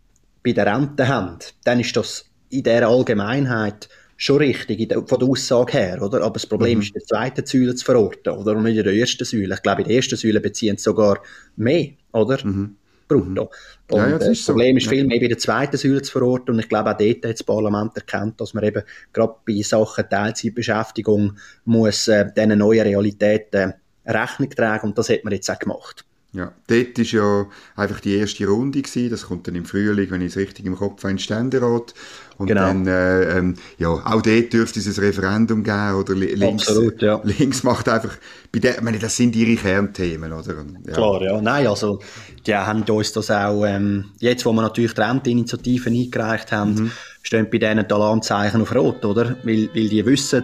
bei 0.48 0.54
der 0.54 0.74
Rente 0.74 1.08
haben, 1.08 1.38
dann 1.66 1.80
ist 1.80 1.96
das 1.98 2.26
in 2.50 2.64
der 2.64 2.88
Allgemeinheit 2.88 3.90
schon 4.16 4.38
richtig, 4.38 4.90
der, 4.90 5.06
von 5.06 5.20
der 5.20 5.28
Aussage 5.28 5.74
her, 5.74 6.02
oder? 6.02 6.24
Aber 6.24 6.34
das 6.34 6.46
Problem 6.46 6.78
mhm. 6.78 6.82
ist, 6.82 6.88
in 6.88 6.94
der 6.94 7.04
zweiten 7.04 7.46
Säule 7.46 7.76
zu 7.76 7.86
verorten, 7.86 8.34
oder? 8.34 8.56
Und 8.56 8.64
nicht 8.64 8.78
in 8.78 8.84
der 8.84 8.94
ersten 8.94 9.26
Säule. 9.26 9.54
Ich 9.54 9.62
glaube, 9.62 9.82
in 9.82 9.88
der 9.88 9.98
ersten 9.98 10.16
Säule 10.16 10.40
beziehen 10.40 10.78
sie 10.78 10.84
sogar 10.84 11.22
mehr, 11.56 11.90
oder? 12.14 12.44
Mhm. 12.44 12.78
brutto. 13.08 13.52
Und 13.92 13.98
ja, 14.00 14.10
ja, 14.10 14.18
das, 14.18 14.28
das 14.30 14.46
Problem 14.46 14.78
ist 14.78 14.86
so. 14.86 14.90
viel 14.92 15.06
mehr 15.06 15.20
bei 15.20 15.28
der 15.28 15.38
zweiten 15.38 15.78
Säule 15.78 16.02
zu 16.02 16.12
verorten 16.12 16.56
und 16.56 16.60
ich 16.60 16.68
glaube 16.68 16.92
auch 16.92 16.98
dort 16.98 17.26
hat 17.26 17.34
das 17.34 17.44
Parlament 17.44 17.96
erkannt, 17.96 18.42
dass 18.42 18.54
man 18.54 18.64
eben 18.64 18.84
gerade 19.14 19.36
bei 19.46 19.62
Sachen 19.62 20.10
Teilzeitbeschäftigung 20.10 21.38
muss 21.66 22.08
äh, 22.08 22.26
diesen 22.36 22.58
neuen 22.58 22.82
Realitäten 22.82 23.74
Rechnung 24.06 24.50
tragen 24.50 24.88
und 24.88 24.98
das 24.98 25.10
hat 25.10 25.24
man 25.24 25.34
jetzt 25.34 25.50
auch 25.50 25.60
gemacht. 25.60 26.06
Ja, 26.34 26.52
dort 26.68 26.98
war 26.98 27.06
ja 27.06 27.46
einfach 27.78 28.00
die 28.02 28.16
erste 28.16 28.46
Runde 28.46 28.82
gewesen. 28.82 29.10
Das 29.10 29.28
kommt 29.28 29.48
dann 29.48 29.56
im 29.56 29.66
Frühling, 29.66 30.12
wenn 30.12 30.22
ich 30.22 30.28
es 30.28 30.38
richtig 30.38 30.66
im 30.66 30.76
Kopf 30.76 31.04
habe, 31.04 31.12
in 31.12 31.20
Ständerat. 31.20 31.94
Und 32.38 32.48
genau. 32.48 32.68
dann, 32.68 32.86
äh, 32.86 33.38
ähm, 33.38 33.56
ja, 33.80 33.90
auch 33.90 34.22
dort 34.22 34.54
dürfte 34.54 34.80
es 34.80 34.86
ein 34.86 35.04
Referendum 35.04 35.64
geben, 35.64 35.96
oder 35.96 36.14
links, 36.14 36.68
Absolut, 36.68 37.02
ja. 37.02 37.20
links 37.24 37.64
macht 37.64 37.90
einfach, 37.90 38.16
bei 38.52 38.60
der, 38.60 38.76
ich 38.76 38.82
meine, 38.82 39.00
das 39.00 39.16
sind 39.16 39.36
ihre 39.36 39.56
Kernthemen, 39.56 40.32
oder? 40.32 40.64
Ja. 40.86 40.94
Klar, 40.94 41.22
ja. 41.24 41.42
Nein, 41.42 41.66
also, 41.66 42.00
die 42.46 42.54
haben 42.54 42.84
uns 42.84 43.14
das 43.14 43.32
auch, 43.32 43.66
ähm, 43.66 44.12
jetzt, 44.20 44.46
wo 44.46 44.52
wir 44.54 44.62
natürlich 44.62 44.94
die 44.94 45.02
Renteninitiativen 45.02 45.94
eingereicht 45.94 46.52
haben, 46.52 46.74
mhm. 46.76 46.92
stehen 47.24 47.48
bei 47.50 47.58
denen 47.58 47.88
die 47.88 47.94
Alarmzeichen 47.94 48.62
auf 48.62 48.76
Rot, 48.76 49.04
oder? 49.04 49.38
Weil, 49.44 49.70
weil 49.74 49.90
die 49.90 50.06
wissen, 50.06 50.44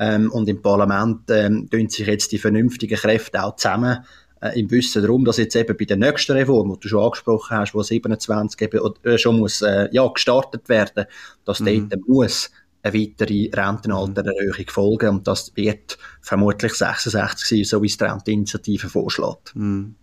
ähm, 0.00 0.32
und 0.32 0.48
im 0.48 0.62
Parlament 0.62 1.22
ähm, 1.28 1.68
tun 1.70 1.88
sich 1.88 2.06
jetzt 2.06 2.32
die 2.32 2.38
vernünftigen 2.38 2.96
Kräfte 2.96 3.42
auch 3.42 3.56
zusammen 3.56 3.98
äh, 4.40 4.58
im 4.60 4.70
Wissen 4.70 5.02
darum, 5.02 5.24
dass 5.24 5.38
jetzt 5.38 5.56
eben 5.56 5.76
bei 5.76 5.84
der 5.84 5.96
nächsten 5.96 6.32
Reform, 6.32 6.72
die 6.74 6.80
du 6.80 6.88
schon 6.88 7.04
angesprochen 7.04 7.56
hast, 7.56 7.74
wo 7.74 7.82
27 7.82 8.60
eben, 8.60 8.80
äh, 9.04 9.18
schon 9.18 9.38
muss, 9.38 9.62
äh, 9.62 9.88
ja, 9.92 10.06
gestartet 10.06 10.68
werden, 10.68 11.06
dass 11.44 11.60
mhm. 11.60 11.88
dort 11.88 12.08
muss 12.08 12.50
eine 12.82 12.94
weitere 12.94 13.50
Rentenaltererhöhung 13.52 14.68
folgen 14.68 15.08
und 15.08 15.26
das 15.26 15.52
wird 15.56 15.98
vermutlich 16.20 16.74
66 16.74 17.48
sein, 17.48 17.64
so 17.64 17.82
wie 17.82 17.88
es 17.88 17.96
die 17.96 18.04
Renteninitiative 18.04 18.88
vorschlägt. 18.88 19.54
Mhm. 19.54 19.96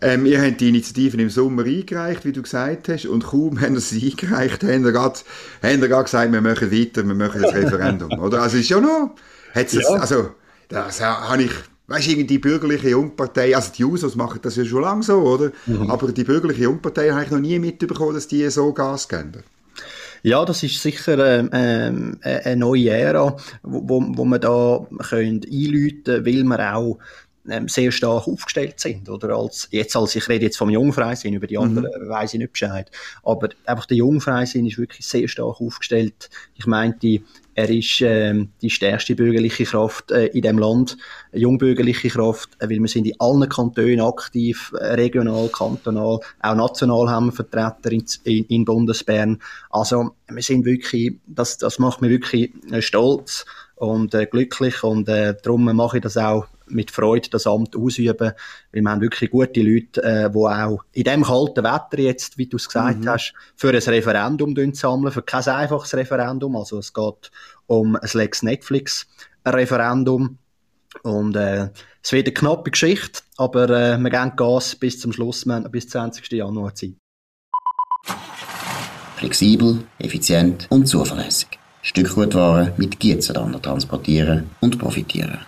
Ähm, 0.00 0.26
ihr 0.26 0.42
habt 0.42 0.60
die 0.60 0.70
Initiativen 0.70 1.20
im 1.20 1.30
Sommer 1.30 1.64
eingereicht, 1.64 2.24
wie 2.24 2.32
du 2.32 2.42
gesagt 2.42 2.88
hast, 2.88 3.06
und 3.06 3.24
kaum 3.24 3.60
haben 3.60 3.78
sie 3.78 4.10
eingereicht, 4.10 4.64
haben 4.64 4.84
wir 4.84 4.92
gerade, 4.92 5.20
gesagt, 5.60 6.32
wir 6.32 6.40
machen 6.40 6.72
weiter, 6.72 7.06
wir 7.06 7.14
machen 7.14 7.42
das 7.42 7.54
Referendum, 7.54 8.18
oder? 8.18 8.42
Also 8.42 8.56
ist 8.56 8.68
ja 8.68 8.80
noch, 8.80 9.14
hat's 9.54 9.74
ja. 9.74 9.80
das, 9.80 9.90
also, 10.00 10.30
das 10.68 11.00
habe 11.00 11.44
ich 11.44 11.52
weißt 11.92 12.08
du, 12.08 12.24
die 12.24 12.38
bürgerliche 12.38 12.90
Jungpartei, 12.90 13.54
also 13.54 13.70
die 13.76 13.82
Jusos 13.82 14.16
machen 14.16 14.40
das 14.42 14.56
ja 14.56 14.64
schon 14.64 14.82
lange 14.82 15.02
so, 15.02 15.18
oder? 15.18 15.52
Mhm. 15.66 15.90
Aber 15.90 16.10
die 16.10 16.24
bürgerliche 16.24 16.62
Jungpartei 16.62 17.10
habe 17.10 17.24
ich 17.24 17.30
noch 17.30 17.38
nie 17.38 17.58
mitbekommen, 17.58 18.14
dass 18.14 18.26
die 18.28 18.48
so 18.50 18.72
Gas 18.72 19.08
geben. 19.08 19.44
Ja, 20.24 20.44
das 20.44 20.62
ist 20.62 20.80
sicher 20.80 21.18
ähm, 21.18 21.50
ähm 21.52 22.18
eine 22.22 22.56
neue 22.56 22.90
Ära, 22.90 23.36
wo, 23.62 24.00
wo 24.06 24.24
man 24.24 24.40
da 24.40 24.86
einläuten 25.10 26.04
können, 26.04 26.26
weil 26.26 26.44
man 26.44 26.60
auch 26.60 26.98
ähm, 27.48 27.68
sehr 27.68 27.90
stark 27.92 28.28
aufgestellt 28.28 28.78
sind. 28.80 29.08
Oder 29.08 29.36
als, 29.36 29.68
jetzt 29.70 29.96
als, 29.96 30.14
ich 30.16 30.28
rede 30.28 30.44
jetzt 30.44 30.56
vom 30.56 30.70
Jungfreisinn, 30.70 31.34
über 31.34 31.46
die 31.46 31.56
mhm. 31.56 31.64
anderen 31.64 32.04
mhm. 32.04 32.08
weiß 32.08 32.34
ich 32.34 32.38
nicht 32.38 32.52
Bescheid. 32.52 32.90
Aber 33.22 33.48
einfach 33.66 33.86
der 33.86 33.96
Jungfreisinn 33.96 34.66
ist 34.66 34.78
wirklich 34.78 35.06
sehr 35.06 35.28
stark 35.28 35.60
aufgestellt. 35.60 36.30
Ich 36.54 36.66
meinte, 36.66 37.20
er 37.54 37.68
ist 37.68 38.00
ähm, 38.00 38.50
die 38.62 38.70
stärkste 38.70 39.14
bürgerliche 39.14 39.64
Kraft 39.64 40.10
äh, 40.10 40.26
in 40.26 40.42
dem 40.42 40.58
Land, 40.58 40.96
jungbürgerliche 41.32 42.08
Kraft, 42.08 42.50
äh, 42.58 42.70
weil 42.70 42.80
wir 42.80 42.88
sind 42.88 43.06
in 43.06 43.14
allen 43.18 43.46
Kantonen 43.48 44.00
aktiv, 44.00 44.72
äh, 44.78 44.94
regional, 44.94 45.48
kantonal, 45.48 46.20
auch 46.40 46.54
national 46.54 47.10
haben 47.10 47.26
wir 47.26 47.32
Vertreter 47.32 47.92
in, 47.92 48.04
in, 48.24 48.44
in 48.46 48.64
Bundesbern. 48.64 49.38
Also 49.68 50.12
wir 50.28 50.42
sind 50.42 50.64
wirklich, 50.64 51.16
das, 51.26 51.58
das 51.58 51.78
macht 51.78 52.00
mich 52.00 52.10
wirklich 52.10 52.52
äh, 52.70 52.80
stolz 52.80 53.44
und 53.74 54.14
äh, 54.14 54.26
glücklich 54.26 54.82
und 54.82 55.08
äh, 55.08 55.34
darum 55.42 55.64
mache 55.76 55.98
ich 55.98 56.02
das 56.02 56.16
auch 56.16 56.46
mit 56.72 56.90
Freude 56.90 57.28
das 57.30 57.46
Amt 57.46 57.76
ausüben, 57.76 58.16
weil 58.18 58.36
wir 58.82 58.90
haben 58.90 59.00
wirklich 59.00 59.30
gute 59.30 59.62
Leute, 59.62 60.02
äh, 60.02 60.30
die 60.30 60.36
auch 60.36 60.84
in 60.92 61.04
dem 61.04 61.22
kalten 61.22 61.64
Wetter 61.64 61.98
jetzt, 61.98 62.38
wie 62.38 62.46
du 62.46 62.56
es 62.56 62.68
gesagt 62.68 63.00
mhm. 63.00 63.08
hast, 63.08 63.34
für 63.56 63.70
ein 63.70 63.76
Referendum 63.76 64.54
sammeln, 64.74 65.12
für 65.12 65.22
kein 65.22 65.46
einfaches 65.46 65.94
Referendum, 65.94 66.56
also 66.56 66.78
es 66.78 66.92
geht 66.92 67.30
um 67.66 67.96
ein 67.96 68.08
Lex 68.12 68.42
Netflix 68.42 69.06
Referendum 69.44 70.38
und 71.02 71.36
äh, 71.36 71.68
es 72.02 72.12
wird 72.12 72.26
eine 72.26 72.34
knappe 72.34 72.70
Geschichte, 72.70 73.22
aber 73.36 73.70
äh, 73.70 73.98
wir 73.98 74.10
gehen 74.10 74.32
Gas 74.36 74.76
bis 74.76 75.00
zum 75.00 75.12
Schluss, 75.12 75.46
wir 75.46 75.54
haben 75.54 75.70
bis 75.70 75.88
20. 75.88 76.30
Januar 76.32 76.74
Zeit. 76.74 76.94
Flexibel, 79.16 79.84
effizient 79.98 80.66
und 80.68 80.86
zuverlässig. 80.86 81.60
Stückgutware 81.82 82.72
mit 82.76 82.98
Gietzenlander 82.98 83.60
transportieren 83.60 84.50
und 84.60 84.78
profitieren. 84.78 85.38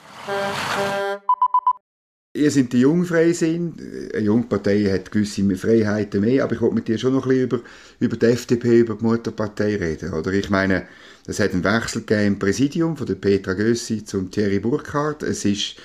Ihr 2.36 2.50
seid 2.50 2.72
die 2.72 2.80
Jungfreisinn. 2.80 3.74
Eine 4.12 4.24
Jungpartei 4.24 4.90
hat 4.90 5.12
gewisse 5.12 5.56
Freiheiten 5.56 6.20
mehr, 6.20 6.42
aber 6.42 6.54
ich 6.54 6.60
wollte 6.60 6.74
mit 6.74 6.88
dir 6.88 6.98
schon 6.98 7.12
noch 7.12 7.26
ein 7.26 7.28
bisschen 7.28 7.44
über, 7.44 7.60
über 8.00 8.16
die 8.16 8.26
FDP, 8.26 8.80
über 8.80 8.96
die 8.96 9.04
Mutterpartei 9.04 9.76
reden. 9.76 10.12
Oder 10.12 10.32
ich 10.32 10.50
meine, 10.50 10.88
es 11.28 11.38
hat 11.38 11.52
einen 11.52 11.62
Wechsel 11.62 12.00
gegeben 12.00 12.26
im 12.26 12.38
Präsidium 12.40 12.96
von 12.96 13.06
der 13.06 13.14
Petra 13.14 13.52
Gössi 13.52 14.04
zum 14.04 14.32
Thierry 14.32 14.58
Burkhardt. 14.58 15.22
Es 15.22 15.44
ist, 15.44 15.76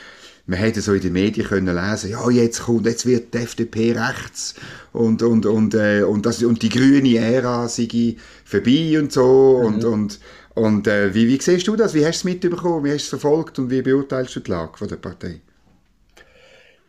man 0.48 0.58
hätte 0.58 0.82
so 0.82 0.94
in 0.94 1.02
den 1.02 1.14
Medien 1.14 1.46
können 1.46 1.76
lesen, 1.76 2.10
ja, 2.10 2.28
jetzt 2.32 2.64
kommt, 2.64 2.88
jetzt 2.88 3.06
wird 3.06 3.32
die 3.32 3.38
FDP 3.38 3.92
rechts 3.92 4.56
und, 4.92 5.22
und, 5.22 5.46
und, 5.46 5.76
äh, 5.76 6.02
und, 6.02 6.26
das, 6.26 6.42
und 6.42 6.64
die 6.64 6.70
grüne 6.70 7.16
Ära 7.16 7.68
sei 7.68 8.16
vorbei 8.44 8.98
und 8.98 9.12
so. 9.12 9.60
Mhm. 9.60 9.66
Und, 9.68 9.86
und, 9.86 10.20
und 10.56 10.88
äh, 10.88 11.14
wie, 11.14 11.28
wie 11.28 11.40
siehst 11.40 11.68
du 11.68 11.76
das? 11.76 11.94
Wie 11.94 12.04
hast 12.04 12.24
du 12.24 12.28
es 12.28 12.34
mitbekommen? 12.42 12.86
Wie 12.86 12.90
hast 12.90 13.12
du 13.12 13.18
es 13.18 13.22
verfolgt 13.22 13.60
und 13.60 13.70
wie 13.70 13.84
beurteilst 13.84 14.36
du 14.36 14.40
die 14.40 14.50
Lage 14.50 14.76
von 14.80 14.88
der 14.88 14.96
Partei? 14.96 15.42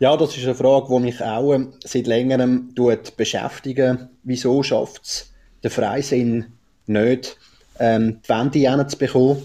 Ja, 0.00 0.16
das 0.16 0.34
ist 0.34 0.44
eine 0.44 0.54
Frage, 0.54 0.86
die 0.88 1.02
mich 1.02 1.22
auch 1.22 1.52
ähm, 1.52 1.74
seit 1.84 2.06
längerem 2.06 2.74
tut 2.74 3.18
beschäftigen. 3.18 4.08
Wieso 4.22 4.62
schafft 4.62 5.02
es 5.04 5.32
der 5.62 5.70
Freisinn 5.70 6.46
nicht, 6.86 7.36
ähm, 7.78 8.18
die 8.24 8.28
Wende 8.30 8.58
hinzubekommen? 8.58 9.42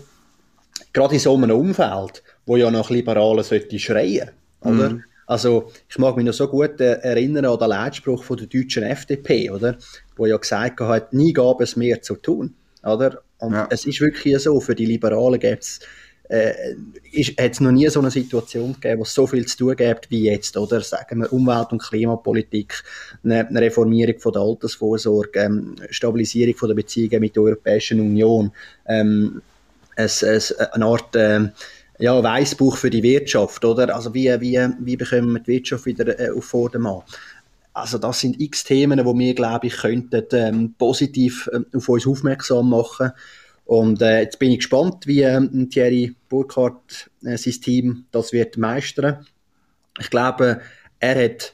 Gerade 0.94 1.16
in 1.16 1.20
so 1.20 1.36
einem 1.36 1.52
Umfeld, 1.52 2.24
wo 2.46 2.56
ja 2.56 2.72
nach 2.72 2.90
Liberalen 2.90 3.44
sollte 3.44 3.78
schreien, 3.78 4.30
oder? 4.62 4.92
Mhm. 4.92 5.04
Also, 5.28 5.72
ich 5.90 5.98
mag 5.98 6.16
mich 6.16 6.26
noch 6.26 6.34
so 6.34 6.48
gut 6.48 6.80
äh, 6.80 7.00
erinnern 7.00 7.46
an 7.46 7.60
den 7.60 7.68
Leitspruch 7.68 8.24
von 8.24 8.38
der 8.38 8.48
deutschen 8.48 8.84
FDP, 8.84 9.50
oder? 9.50 9.78
Wo 10.16 10.26
ja 10.26 10.38
gesagt 10.38 10.80
hat, 10.80 11.12
nie 11.12 11.34
gab 11.34 11.60
es 11.60 11.76
mehr 11.76 12.02
zu 12.02 12.16
tun, 12.16 12.56
oder? 12.82 13.24
Und 13.40 13.54
ja. 13.54 13.68
es 13.70 13.86
ist 13.86 14.00
wirklich 14.00 14.42
so, 14.42 14.62
für 14.62 14.76
die 14.76 14.86
Liberalen 14.86 15.40
gibt 15.40 15.64
es 15.64 15.82
äh, 16.30 16.76
hat 17.40 17.52
es 17.52 17.60
noch 17.60 17.72
nie 17.72 17.88
so 17.88 18.00
eine 18.00 18.12
Situation 18.12 18.74
gegeben, 18.74 19.00
wo 19.00 19.04
es 19.04 19.14
so 19.14 19.28
viel 19.28 19.46
zu 19.46 19.58
tun 19.58 19.76
gibt 19.76 20.10
wie 20.10 20.24
jetzt, 20.26 20.58
oder? 20.58 20.82
Sagen 20.82 21.20
wir 21.20 21.32
Umwelt- 21.32 21.72
und 21.72 21.82
Klimapolitik, 21.82 22.84
eine, 23.24 23.48
eine 23.48 23.62
Reformierung 23.62 24.20
von 24.20 24.34
der 24.34 24.42
Altersvorsorge, 24.42 25.40
ähm, 25.40 25.76
Stabilisierung 25.90 26.56
von 26.56 26.70
der 26.70 26.76
Beziehungen 26.76 27.22
mit 27.22 27.36
der 27.36 27.44
Europäischen 27.44 28.00
Union, 28.00 28.52
ähm, 28.88 29.42
es, 29.96 30.24
es, 30.24 30.52
eine 30.52 30.86
Art 30.86 31.16
äh, 31.16 31.48
ja, 32.00 32.22
Weißbuch 32.22 32.76
für 32.76 32.90
die 32.90 33.04
Wirtschaft, 33.04 33.64
oder? 33.64 33.96
Also 33.96 34.14
wie, 34.14 34.30
wie, 34.42 34.60
wie 34.80 34.98
bekommen 34.98 35.34
wir 35.34 35.40
die 35.40 35.48
Wirtschaft 35.48 35.86
wieder 35.86 36.20
äh, 36.20 36.32
auf 36.32 36.46
Vordermann? 36.46 37.02
Also 37.74 37.98
das 37.98 38.20
sind 38.20 38.40
x 38.40 38.64
Themen, 38.64 39.00
die 39.00 39.06
wir, 39.06 39.34
glaube 39.36 39.68
ich, 39.68 39.78
könnten 39.78 40.24
ähm, 40.32 40.76
positiv 40.78 41.50
ähm, 41.54 41.66
auf 41.74 41.88
uns 41.90 42.08
aufmerksam 42.08 42.70
machen 42.70 43.08
könnten 43.08 43.45
und 43.66 44.02
äh, 44.02 44.22
jetzt 44.22 44.40
bin 44.40 44.52
ich 44.52 44.60
gespannt, 44.60 45.08
wie 45.08 45.22
äh, 45.22 45.68
Thierry 45.68 46.16
Burkhardt 46.30 47.10
äh, 47.24 47.38
sein 47.38 47.54
Team 47.54 48.06
das 48.12 48.32
wird 48.32 48.58
meistern. 48.58 49.26
Ich 50.00 50.10
glaube, 50.10 50.62
er 51.00 51.24
hat 51.24 51.54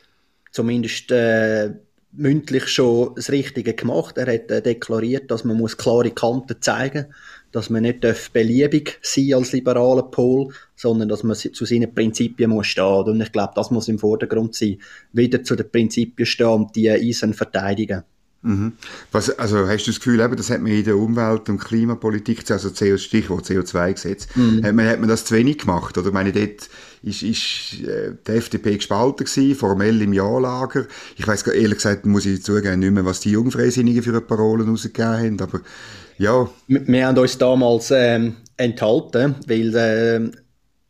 zumindest 0.52 1.12
äh, 1.12 1.72
mündlich 2.12 2.68
schon 2.68 3.16
das 3.16 3.32
Richtige 3.32 3.74
gemacht. 3.74 4.18
Er 4.18 4.34
hat 4.34 4.52
äh, 4.52 4.62
deklariert, 4.62 5.32
dass 5.32 5.44
man 5.44 5.58
muss 5.58 5.78
klare 5.78 6.12
Kanten 6.12 6.62
zeigen 6.62 7.08
dass 7.52 7.70
man 7.70 7.84
nicht 7.84 8.02
beliebig 8.34 9.00
sein 9.02 9.34
als 9.34 9.52
liberaler 9.52 10.04
Pol, 10.04 10.54
sondern 10.76 11.10
dass 11.10 11.24
man 11.24 11.36
zu 11.36 11.66
seinen 11.66 11.94
Prinzipien 11.94 12.50
muss 12.50 12.68
stehen. 12.68 13.04
Und 13.04 13.22
ich 13.22 13.32
glaube, 13.32 13.54
das 13.56 13.72
muss 13.72 13.88
im 13.90 14.00
Vordergrund 14.00 14.56
sein. 14.56 14.78
Wieder 15.12 15.44
zu 15.44 15.56
den 15.56 15.70
Prinzipien 15.70 16.26
stehen 16.26 16.48
und 16.48 16.76
die 16.76 16.90
Eisen 16.90 17.34
verteidigen. 17.34 18.04
Mhm. 18.44 18.74
Was, 19.12 19.30
also 19.38 19.68
hast 19.68 19.86
du 19.86 19.92
das 19.92 20.00
Gefühl, 20.00 20.20
eben, 20.20 20.36
das 20.36 20.50
hat 20.50 20.62
man 20.62 20.72
in 20.72 20.84
der 20.84 20.98
Umwelt- 20.98 21.48
und 21.48 21.60
Klimapolitik, 21.60 22.50
also 22.50 22.72
CO, 22.72 22.98
Stichwort 22.98 23.46
CO2-Gesetz, 23.46 24.28
mhm. 24.36 24.64
hat, 24.64 24.74
man, 24.74 24.88
hat 24.88 25.00
man 25.00 25.10
das 25.10 25.26
zu 25.26 25.36
wenig 25.36 25.60
gemacht? 25.60 25.98
Oder 25.98 26.08
ich 26.08 26.14
meine, 26.14 26.32
dort 26.32 26.70
ist, 27.04 27.22
ist 27.22 27.84
äh, 27.88 28.14
die 28.26 28.32
FDP 28.32 28.78
gespalten 28.78 29.26
gewesen, 29.26 29.56
formell 29.56 30.02
im 30.02 30.14
Ja-Lager. 30.14 30.88
Ich 31.18 31.28
weiß 31.28 31.46
ehrlich 31.48 31.78
gesagt, 31.78 32.06
muss 32.06 32.26
ich 32.26 32.44
zugeben, 32.44 32.80
nicht 32.80 32.92
mehr, 32.92 33.06
was 33.06 33.20
die 33.20 33.32
Jungfreisinnigen 33.32 34.02
für 34.02 34.20
Parolen 34.22 34.70
rausgegeben 34.70 35.18
haben, 35.18 35.42
aber 35.42 35.62
ja. 36.18 36.50
Wir, 36.68 36.88
wir 36.88 37.08
haben 37.08 37.18
uns 37.18 37.38
damals 37.38 37.92
ähm, 37.92 38.38
enthalten, 38.58 39.36
weil 39.48 39.76
äh, 39.76 40.32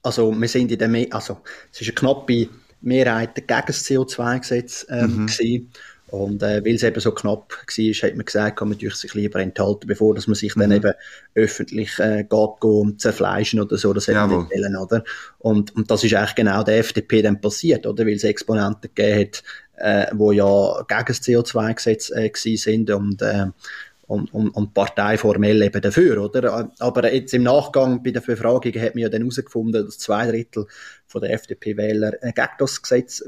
also 0.03 0.31
wir 0.33 0.47
sind 0.47 0.71
in 0.71 0.79
der, 0.79 1.13
also 1.13 1.37
es 1.71 1.81
ist 1.81 1.87
eine 1.87 1.95
knappe 1.95 2.49
Mehrheit 2.81 3.35
gegen 3.35 3.63
das 3.67 3.85
CO2-Gesetz 3.85 4.87
ähm, 4.89 5.21
mhm. 5.21 5.27
gewesen. 5.27 5.71
Und 6.11 6.43
äh, 6.43 6.63
weil 6.65 6.75
es 6.75 6.83
eben 6.83 6.99
so 6.99 7.13
knapp 7.13 7.53
war, 7.53 8.09
hat 8.09 8.15
man 8.15 8.25
gesagt, 8.25 8.59
kann 8.59 8.67
man 8.67 8.77
sich 8.77 9.13
lieber 9.13 9.39
enthalten, 9.39 9.87
bevor 9.87 10.13
dass 10.13 10.27
man 10.27 10.35
sich 10.35 10.55
mhm. 10.57 10.59
dann 10.59 10.71
eben 10.73 10.93
öffentlich 11.35 11.97
äh, 11.99 12.25
geht, 12.29 12.49
geht 12.59 13.01
zerfleischen 13.01 13.61
oder 13.61 13.77
so. 13.77 13.93
Das 13.93 14.07
hätte 14.07 14.19
man 14.19 14.41
nicht 14.41 14.51
wollen, 14.51 14.75
oder? 14.75 15.03
Und, 15.39 15.73
und 15.73 15.89
das 15.89 16.03
ist 16.03 16.13
eigentlich 16.13 16.35
genau 16.35 16.63
der 16.63 16.79
FDP 16.79 17.21
dann 17.21 17.39
passiert, 17.39 17.87
oder? 17.87 18.05
Weil 18.05 18.15
es 18.15 18.25
Exponenten 18.25 18.91
gegeben 18.93 19.21
hat, 19.21 19.43
äh, 19.77 20.11
wo 20.13 20.33
ja 20.33 20.83
gegen 20.85 21.05
das 21.07 21.21
CO2-Gesetz 21.21 22.11
äh, 22.11 22.29
sind 22.57 22.91
und 22.91 23.21
äh, 23.21 23.45
und, 24.11 24.33
und, 24.33 24.49
und 24.49 24.73
Partei 24.73 25.17
formell 25.17 25.61
eben 25.61 25.81
dafür, 25.81 26.21
oder? 26.21 26.69
Aber 26.79 27.13
jetzt 27.13 27.33
im 27.33 27.43
Nachgang 27.43 28.03
bei 28.03 28.11
den 28.11 28.21
Befragungen 28.21 28.81
hat 28.81 28.93
man 28.93 29.03
ja 29.03 29.07
dann 29.07 29.21
herausgefunden, 29.21 29.85
dass 29.85 29.99
zwei 29.99 30.27
Drittel 30.27 30.67
von 31.07 31.21
der 31.21 31.31
FDP-Wähler 31.31 32.21
äh, 32.21 32.33
gegen 32.33 32.49
das 32.59 32.81
Gesetz 32.81 33.23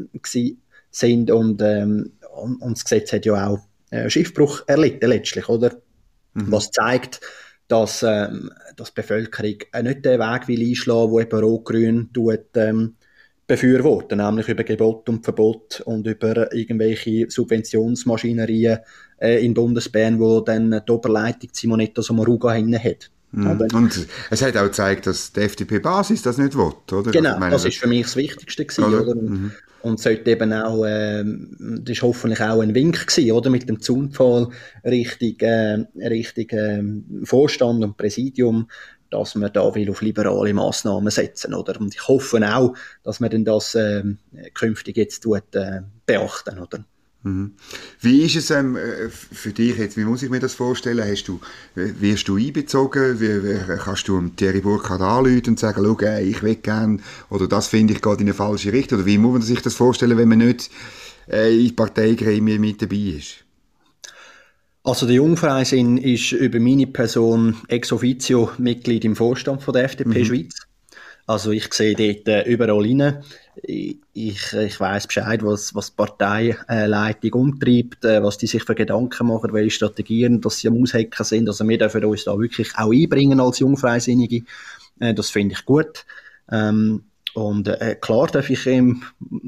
sind 0.94 1.32
und, 1.32 1.62
ähm, 1.62 2.14
und, 2.36 2.62
und, 2.62 2.78
das 2.78 2.86
Gesetz 2.86 3.12
hat 3.12 3.26
ja 3.26 3.48
auch 3.48 3.60
äh, 3.90 4.10
Schiffbruch 4.10 4.64
erlitten 4.68 5.10
letztlich, 5.10 5.50
oder? 5.50 5.76
Mhm. 6.34 6.52
Was 6.52 6.72
zeigt, 6.72 7.20
dass, 7.68 8.04
ähm, 8.04 8.52
dass 8.76 8.94
die 8.94 9.02
Bevölkerung 9.02 9.58
nicht 9.82 10.06
den 10.06 10.20
Weg 10.20 10.48
will 10.48 10.70
einschlagen 10.70 11.08
will, 11.08 11.12
wo 11.12 11.20
eben 11.20 11.40
Rot-Grün 11.40 12.10
ähm, 12.56 12.96
befürworten, 13.48 14.20
nämlich 14.20 14.48
über 14.48 14.64
Gebot 14.64 15.10
und 15.10 15.24
Verbot 15.24 15.82
und 15.86 16.08
über 16.08 16.54
irgendwelche 16.54 17.30
Subventionsmaschinerien 17.30 18.80
äh, 19.18 19.44
in 19.44 19.54
Bundesbern, 19.54 20.20
wo 20.20 20.42
dann 20.42 20.82
die 20.88 20.92
Oberleitung 20.92 21.50
Simonetta 21.52 22.02
Sommaruga 22.02 22.54
hinten 22.54 22.82
hat. 22.82 23.10
Mhm. 23.32 23.68
Und 23.74 24.08
es 24.30 24.42
hat 24.44 24.56
auch 24.58 24.66
gezeigt, 24.66 25.08
dass 25.08 25.34
die 25.34 25.42
FDP-Basis 25.42 26.22
das 26.22 26.38
nicht 26.38 26.56
will, 26.56 26.72
oder? 26.92 27.12
Genau, 27.12 27.40
meine, 27.40 27.52
das 27.52 27.66
ist 27.66 27.78
für 27.78 27.88
mich 27.88 28.04
das 28.04 28.16
Wichtigste 28.16 28.64
gewesen, 28.64 28.84
oder? 28.84 29.02
oder? 29.02 29.16
Mhm. 29.16 29.52
Und 29.84 30.00
sollte 30.00 30.32
eben 30.32 30.54
auch, 30.54 30.86
äh, 30.86 31.24
das 31.26 31.98
ist 31.98 32.02
hoffentlich 32.02 32.40
auch 32.40 32.62
ein 32.62 32.74
Wink 32.74 33.06
gewesen, 33.06 33.32
oder? 33.34 33.50
Mit 33.50 33.68
dem 33.68 33.82
Zaunpfahl 33.82 34.48
Richtung, 34.86 35.36
äh, 35.40 35.86
Richtung 35.98 36.50
äh, 36.50 37.26
Vorstand 37.26 37.84
und 37.84 37.98
Präsidium, 37.98 38.70
dass 39.10 39.36
man 39.36 39.52
da 39.52 39.76
will 39.76 39.90
auf 39.90 40.02
liberale 40.02 40.54
Massnahmen 40.54 41.12
setzen, 41.12 41.54
oder? 41.54 41.80
Und 41.80 41.94
ich 41.94 42.08
hoffe 42.08 42.40
auch, 42.56 42.74
dass 43.04 43.20
man 43.20 43.30
denn 43.30 43.46
das 43.46 43.76
äh, 43.76 44.04
künftig 44.54 44.96
jetzt 44.98 45.22
tut, 45.22 45.54
äh, 45.54 45.82
beachten, 46.06 46.60
oder? 46.60 46.86
Mhm. 47.24 47.54
Wie 48.02 48.24
ist 48.24 48.36
es 48.36 48.52
ähm, 48.52 48.76
äh, 48.76 49.10
für 49.10 49.52
dich 49.52 49.78
jetzt? 49.78 49.96
Wie 49.96 50.04
muss 50.04 50.24
ich 50.24 50.30
mir 50.30 50.42
das 50.42 50.54
vorstellen? 50.54 51.10
Hast 51.10 51.24
du, 51.30 51.40
wirst 51.76 52.28
du 52.28 52.36
einbezogen? 52.36 53.20
Wie, 53.20 53.44
wie, 53.44 53.78
kannst 53.78 54.10
du 54.10 54.22
Thierry 54.30 54.60
Burkhardt 54.60 55.02
anrufen 55.02 55.52
und 55.52 55.60
sagen, 55.60 55.84
schau, 55.86 55.98
ey, 56.06 56.30
ich 56.30 56.44
will 56.44 56.56
gerne, 56.56 57.00
oder 57.30 57.48
das 57.48 57.68
finde 57.68 57.94
ich 57.94 58.02
gerade 58.02 58.22
in 58.22 58.28
eine 58.28 58.34
falsche 58.34 58.74
Richtung? 58.74 59.00
Oder 59.00 59.08
wie 59.08 59.18
muss 59.18 59.34
man 59.34 59.42
sich 59.42 59.62
das 59.62 59.76
vorstellen, 59.76 60.18
wenn 60.18 60.28
man 60.28 60.40
nicht 60.40 60.70
äh, 61.32 61.66
in 61.66 61.76
Parteigremien 61.76 62.60
mit 62.60 62.82
dabei 62.82 63.16
ist? 63.18 63.46
Also 64.84 65.06
der 65.06 65.16
Jungfreisinn 65.16 65.98
ist 65.98 66.34
über 66.34 66.60
meine 66.60 66.88
Person 66.88 67.56
ex 67.70 67.94
officio 67.94 68.52
Mitglied 68.58 69.06
im 69.06 69.16
Vorstand 69.16 69.64
von 69.64 69.74
der 69.74 69.86
FDP 69.86 70.20
mhm. 70.20 70.26
Schweiz. 70.26 70.56
Also 71.26 71.52
ich 71.52 71.74
sehe 71.74 71.96
dort 71.96 72.28
äh, 72.28 72.44
überall 72.52 72.82
rein. 72.82 73.24
Ich, 73.62 73.98
ich 74.14 74.80
weiß 74.80 75.08
Bescheid, 75.08 75.44
was, 75.44 75.76
was 75.76 75.92
die 75.92 75.96
Parteileitung 75.96 77.34
umtreibt, 77.34 78.04
äh, 78.04 78.24
was 78.24 78.38
die 78.38 78.48
sich 78.48 78.64
für 78.64 78.76
Gedanken 78.76 79.28
machen, 79.28 79.54
welche 79.54 79.72
Strategien, 79.72 80.42
dass 80.42 80.58
sie 80.58 80.68
am 80.68 80.82
Aushecken 80.82 81.24
sind. 81.24 81.48
Also 81.48 81.68
wir 81.68 81.78
dürfen 81.78 82.04
uns 82.06 82.24
da 82.24 82.38
wirklich 82.38 82.76
auch 82.76 82.92
einbringen 82.92 83.40
als 83.40 83.60
Jungfreisinnige. 83.60 84.44
Äh, 85.00 85.14
das 85.14 85.30
finde 85.30 85.54
ich 85.54 85.66
gut. 85.66 86.06
Ähm, 86.52 87.04
und 87.34 87.68
äh, 87.68 87.96
klar 88.00 88.28
darf 88.28 88.50
ich, 88.50 88.68
ihm, 88.68 89.04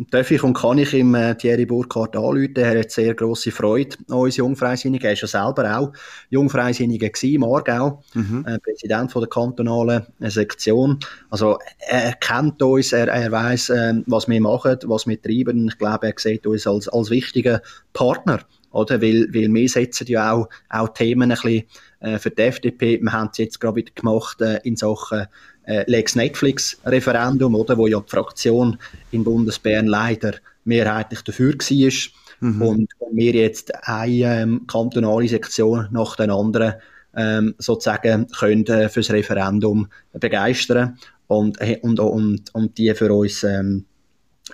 darf 0.10 0.32
ich 0.32 0.42
und 0.44 0.56
kann 0.56 0.80
ich 0.80 0.94
ihm 0.94 1.13
äh, 1.13 1.36
Thierry 1.36 1.65
Burkhardt 1.65 2.15
anrufen. 2.15 2.56
Er 2.56 2.80
hat 2.80 2.89
sehr 2.89 3.13
grosse 3.13 3.51
Freude 3.51 3.96
an 4.10 4.18
uns 4.18 4.38
Jungfreisinnigen. 4.38 5.06
Er 5.06 5.13
ist 5.13 5.22
ja 5.22 5.27
selber 5.27 5.77
auch 5.77 5.94
Jungfreisinniger 6.32 7.10
gewesen, 7.10 7.36
im 7.36 7.44
Aargau, 7.44 8.01
mhm. 8.15 8.44
äh, 8.48 8.58
Präsident 8.58 9.12
von 9.12 9.22
der 9.22 9.30
kantonalen 9.30 10.04
äh, 10.20 10.30
Sektion. 10.32 11.00
Also 11.30 11.60
er 11.77 12.13
kennt 12.13 12.62
uns, 12.63 12.92
er, 12.92 13.08
er 13.08 13.32
weiß, 13.32 13.70
äh, 13.70 13.94
was 14.08 14.27
wir 14.27 14.42
machen, 14.42 14.80
was 14.86 15.06
wir 15.06 15.22
treiben. 15.22 15.68
Ich 15.68 15.77
glaube, 15.77 16.08
er 16.08 16.13
sieht 16.18 16.48
uns 16.48 16.65
als, 16.65 16.88
als 16.88 17.12
wichtigen 17.12 17.60
Partner. 17.94 18.39
Oder? 18.72 19.01
Weil, 19.01 19.27
weil 19.34 19.54
wir 19.54 19.70
setzen 19.70 20.08
ja 20.08 20.34
auch, 20.34 20.50
auch 20.70 20.89
Themen 20.89 21.32
ein 21.32 21.38
bisschen 21.38 21.63
äh, 22.01 22.20
für 22.20 22.30
die 22.30 22.42
FDP. 22.42 23.00
Wir 23.01 23.13
haben 23.13 23.30
es 23.32 23.38
jetzt 23.38 23.62
gerade 23.62 23.77
wieder 23.77 23.92
gemacht 23.94 24.42
äh, 24.42 24.60
in 24.63 24.75
Sachen 24.75 25.27
äh, 25.65 25.84
Lex 25.89 26.15
Netflix 26.15 26.77
Referendum, 26.86 27.55
oder, 27.55 27.77
wo 27.77 27.88
ja 27.88 28.00
die 28.00 28.10
Fraktion 28.10 28.77
in 29.12 29.24
Bundesbern 29.24 29.88
leider 29.88 30.34
mehrheitlich 30.63 31.22
dafür 31.22 31.53
war. 31.53 31.91
Mhm. 32.39 32.62
Und, 32.62 32.90
und 33.00 33.16
wir 33.16 33.33
jetzt 33.33 33.74
eine 33.87 34.42
ähm, 34.42 34.68
kantonale 34.68 35.27
Sektion 35.27 35.87
nach 35.92 36.16
der 36.16 36.29
anderen 36.29 36.74
ähm, 37.16 37.55
sozusagen 37.57 38.27
können 38.27 38.66
äh, 38.68 38.90
fürs 38.90 39.11
Referendum 39.11 39.87
begeistern 40.13 40.98
und, 41.27 41.59
äh, 41.61 41.79
und, 41.81 42.00
und, 42.00 42.53
und 42.53 42.77
die 42.77 42.94
für 42.94 43.13
uns 43.13 43.44
ähm, 43.44 43.85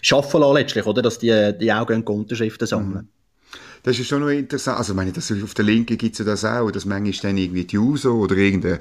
schaffen 0.02 0.42
lassen 0.42 0.56
letztlich, 0.56 0.86
oder? 0.86 1.02
Dass 1.02 1.20
die, 1.20 1.54
die 1.60 1.74
auch 1.74 1.90
Unterschriften 1.90 2.68
sammeln. 2.68 3.04
Mhm. 3.04 3.08
Das 3.84 3.98
ist 3.98 4.08
schon 4.08 4.22
noch 4.22 4.30
interessant. 4.30 4.78
Also, 4.78 4.94
meine, 4.94 5.12
das, 5.12 5.32
auf 5.32 5.56
der 5.56 5.66
Linken 5.66 5.98
gibt 5.98 6.14
es 6.14 6.20
ja 6.20 6.26
das 6.26 6.46
auch, 6.46 6.70
dass 6.70 6.86
manchmal 6.86 7.32
dann 7.32 7.38
irgendwie 7.38 7.66
die 7.66 7.80
USO 7.80 8.14
oder 8.14 8.38
irgendeine 8.38 8.80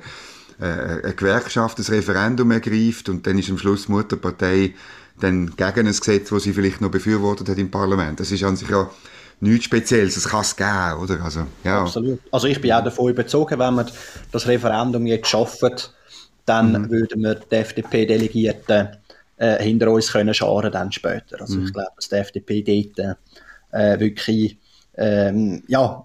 äh, 0.60 1.02
eine 1.02 1.14
Gewerkschaft 1.14 1.78
das 1.78 1.90
Referendum 1.90 2.50
ergreift 2.50 3.08
und 3.08 3.26
dann 3.26 3.38
ist 3.38 3.50
am 3.50 3.58
Schluss 3.58 3.86
die 3.86 3.92
Mutterpartei 3.92 4.74
dann 5.20 5.54
gegen 5.56 5.86
ein 5.86 5.92
Gesetz, 5.92 6.30
das 6.30 6.42
sie 6.42 6.52
vielleicht 6.52 6.80
noch 6.80 6.90
befürwortet 6.90 7.48
hat 7.48 7.58
im 7.58 7.70
Parlament. 7.70 8.20
Das 8.20 8.30
ist 8.30 8.42
an 8.42 8.56
sich 8.56 8.68
ja 8.68 8.90
nichts 9.40 9.66
Spezielles, 9.66 10.14
das 10.14 10.28
kann 10.28 10.40
es 10.40 10.56
geben, 10.56 11.02
oder? 11.02 11.22
Also, 11.22 11.46
ja. 11.64 11.82
Absolut. 11.82 12.20
Also 12.30 12.46
ich 12.46 12.60
bin 12.60 12.72
auch 12.72 12.84
davon 12.84 13.10
überzeugt, 13.10 13.58
wenn 13.58 13.74
wir 13.74 13.86
das 14.32 14.46
Referendum 14.46 15.06
jetzt 15.06 15.28
schaffen, 15.28 15.74
dann 16.44 16.72
mhm. 16.72 16.90
würden 16.90 17.22
wir 17.22 17.34
die 17.36 17.54
FDP-Delegierten 17.54 18.88
äh, 19.36 19.62
hinter 19.62 19.90
uns 19.90 20.12
können 20.12 20.34
scharen 20.34 20.72
dann 20.72 20.92
später. 20.92 21.40
Also 21.40 21.58
mhm. 21.58 21.66
ich 21.66 21.72
glaube, 21.72 21.92
dass 21.96 22.08
die 22.08 22.16
FDP 22.16 22.62
dort 22.62 23.16
äh, 23.72 24.00
wirklich 24.00 24.58
ähm, 24.96 25.62
ja, 25.66 26.04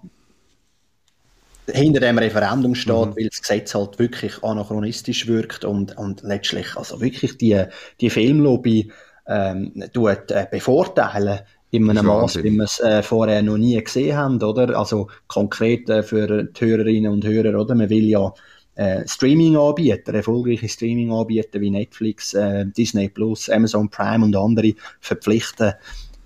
hinter 1.72 2.00
dem 2.00 2.18
Referendum 2.18 2.74
steht, 2.74 2.94
mhm. 2.94 3.16
weil 3.16 3.28
das 3.28 3.40
Gesetz 3.40 3.74
halt 3.74 3.98
wirklich 3.98 4.42
anachronistisch 4.42 5.26
wirkt 5.26 5.64
und, 5.64 5.96
und 5.96 6.22
letztlich 6.22 6.76
also 6.76 7.00
wirklich 7.00 7.38
die, 7.38 7.64
die 8.00 8.10
Filmlobby 8.10 8.92
ähm, 9.26 9.84
tut, 9.92 10.30
äh, 10.30 10.46
bevorteilen 10.50 11.40
in 11.70 11.90
einem 11.90 12.06
Maß, 12.06 12.42
wie 12.42 12.50
wir 12.52 12.64
es 12.64 12.78
äh, 12.80 13.02
vorher 13.02 13.42
noch 13.42 13.58
nie 13.58 13.82
gesehen 13.82 14.16
haben, 14.16 14.42
oder? 14.42 14.78
Also 14.78 15.08
konkret 15.26 15.88
äh, 15.90 16.02
für 16.02 16.44
die 16.44 16.64
Hörerinnen 16.64 17.12
und 17.12 17.24
Hörer, 17.24 17.60
oder? 17.60 17.74
Man 17.74 17.90
will 17.90 18.04
ja 18.04 18.32
äh, 18.76 19.06
Streaming-Anbieter, 19.06 20.14
erfolgreiche 20.14 20.68
Streaming-Anbieter 20.68 21.60
wie 21.60 21.70
Netflix, 21.70 22.34
äh, 22.34 22.66
Disney 22.66 23.08
Plus, 23.08 23.50
Amazon 23.50 23.88
Prime 23.90 24.24
und 24.24 24.36
andere 24.36 24.74
verpflichten, 25.00 25.72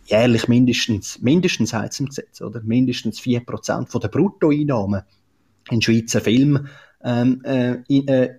jährlich 0.06 0.48
mindestens, 0.48 1.20
mindestens 1.22 1.72
heißt 1.72 2.00
im 2.00 2.06
Gesetz, 2.06 2.40
oder? 2.40 2.60
Mindestens 2.62 3.20
4% 3.20 3.88
von 3.88 4.00
der 4.00 4.08
Bruttoeinnahmen 4.08 5.02
in 5.70 5.82
Schweizer 5.82 6.20
Film 6.20 6.68
ähm, 7.02 7.42
äh, 7.44 7.76
in, 7.88 8.08
äh, 8.08 8.34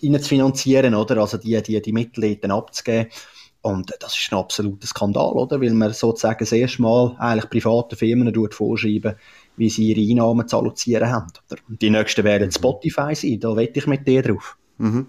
in 0.00 0.20
zu 0.20 0.28
finanzieren, 0.28 0.94
oder? 0.94 1.18
Also 1.18 1.38
die, 1.38 1.60
die, 1.62 1.80
die 1.80 1.92
Mittel 1.92 2.36
dann 2.36 2.50
abzugeben. 2.50 3.10
Und 3.62 3.94
das 3.98 4.18
ist 4.18 4.30
ein 4.30 4.38
absoluter 4.38 4.86
Skandal, 4.86 5.32
oder? 5.32 5.60
Weil 5.60 5.72
man 5.72 5.92
sozusagen 5.94 6.40
das 6.40 6.52
erste 6.52 6.82
Mal 6.82 7.16
eigentlich 7.18 7.48
privaten 7.48 7.96
Firmen 7.96 8.34
vorschreiben, 8.50 9.14
wie 9.56 9.70
sie 9.70 9.92
ihre 9.92 10.10
Einnahmen 10.10 10.46
zu 10.46 10.58
allozieren 10.58 11.10
haben. 11.10 11.32
Oder? 11.50 11.60
Die 11.68 11.88
nächsten 11.88 12.24
werden 12.24 12.52
Spotify 12.52 13.14
sein, 13.14 13.40
da 13.40 13.56
wette 13.56 13.78
ich 13.78 13.86
mit 13.86 14.06
dir 14.06 14.22
drauf. 14.22 14.58
Mhm. 14.76 15.06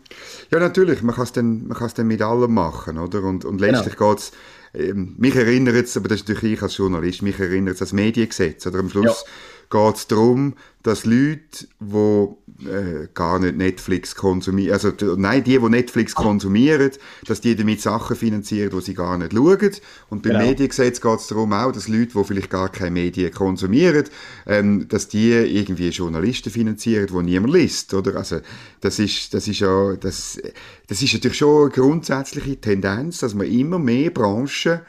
Ja, 0.52 0.60
natürlich, 0.60 1.02
man 1.02 1.16
kann 1.16 1.26
es 1.26 1.34
dann, 1.34 1.68
dann 1.96 2.08
mit 2.08 2.22
allem 2.22 2.54
machen, 2.54 2.98
oder? 2.98 3.24
Und, 3.24 3.44
und 3.44 3.60
letztlich 3.60 3.98
genau. 3.98 4.12
geht 4.12 4.20
es, 4.20 4.32
ähm, 4.74 5.16
mich 5.18 5.36
erinnert 5.36 5.76
es, 5.76 5.98
aber 5.98 6.08
das 6.08 6.22
ist 6.22 6.30
natürlich 6.30 6.54
ich 6.54 6.62
als 6.62 6.78
Journalist, 6.78 7.24
mich 7.24 7.40
erinnert 7.40 7.76
es 7.76 7.82
an 7.82 7.86
das 7.88 7.94
Mediengesetz, 7.94 8.66
oder? 8.68 8.80
Am 8.80 8.90
Schluss 8.90 9.26
ja 9.26 9.32
geht 9.70 9.96
es 9.96 10.08
darum, 10.08 10.56
dass 10.84 11.04
Leute, 11.04 11.68
die 11.80 12.68
äh, 12.68 13.08
gar 13.16 13.40
nicht 13.40 13.58
Netflix 13.58 14.16
konsumieren, 14.16 14.74
also 14.74 14.92
nein, 15.18 15.44
die, 15.44 15.58
die 15.58 15.70
Netflix 15.70 16.14
konsumieren, 16.14 16.92
dass 17.26 17.42
die 17.42 17.56
damit 17.56 17.82
Sachen 17.82 18.16
finanzieren, 18.16 18.70
die 18.70 18.82
sie 18.82 18.94
gar 18.94 19.18
nicht 19.18 19.34
schauen. 19.34 19.72
Und 20.10 20.22
beim 20.22 20.34
genau. 20.34 20.46
Mediengesetz 20.46 21.02
geht 21.02 21.20
es 21.20 21.28
darum 21.28 21.54
auch, 21.54 21.72
dass 21.72 21.88
Leute, 21.88 22.12
die 22.16 22.24
vielleicht 22.24 22.52
gar 22.52 22.70
keine 22.70 22.92
Medien 22.92 23.32
konsumieren, 23.34 24.06
ähm, 24.46 24.88
dass 24.88 25.08
die 25.08 25.32
irgendwie 25.32 25.90
Journalisten 25.90 26.52
finanzieren, 26.52 27.08
die 27.08 27.24
niemand 27.24 27.54
liest, 27.54 27.94
oder? 27.96 28.16
Also 28.16 28.42
das 28.82 29.00
ist, 29.00 29.34
das 29.34 29.48
ist 29.48 29.60
ja, 29.60 29.96
das, 29.96 30.40
das 30.88 31.02
ist 31.02 31.14
natürlich 31.14 31.40
schon 31.40 31.64
eine 31.64 31.72
grundsätzliche 31.72 32.62
Tendenz, 32.62 33.20
dass 33.20 33.34
man 33.34 33.48
immer 33.48 33.80
mehr 33.80 34.12
Branchen 34.12 34.82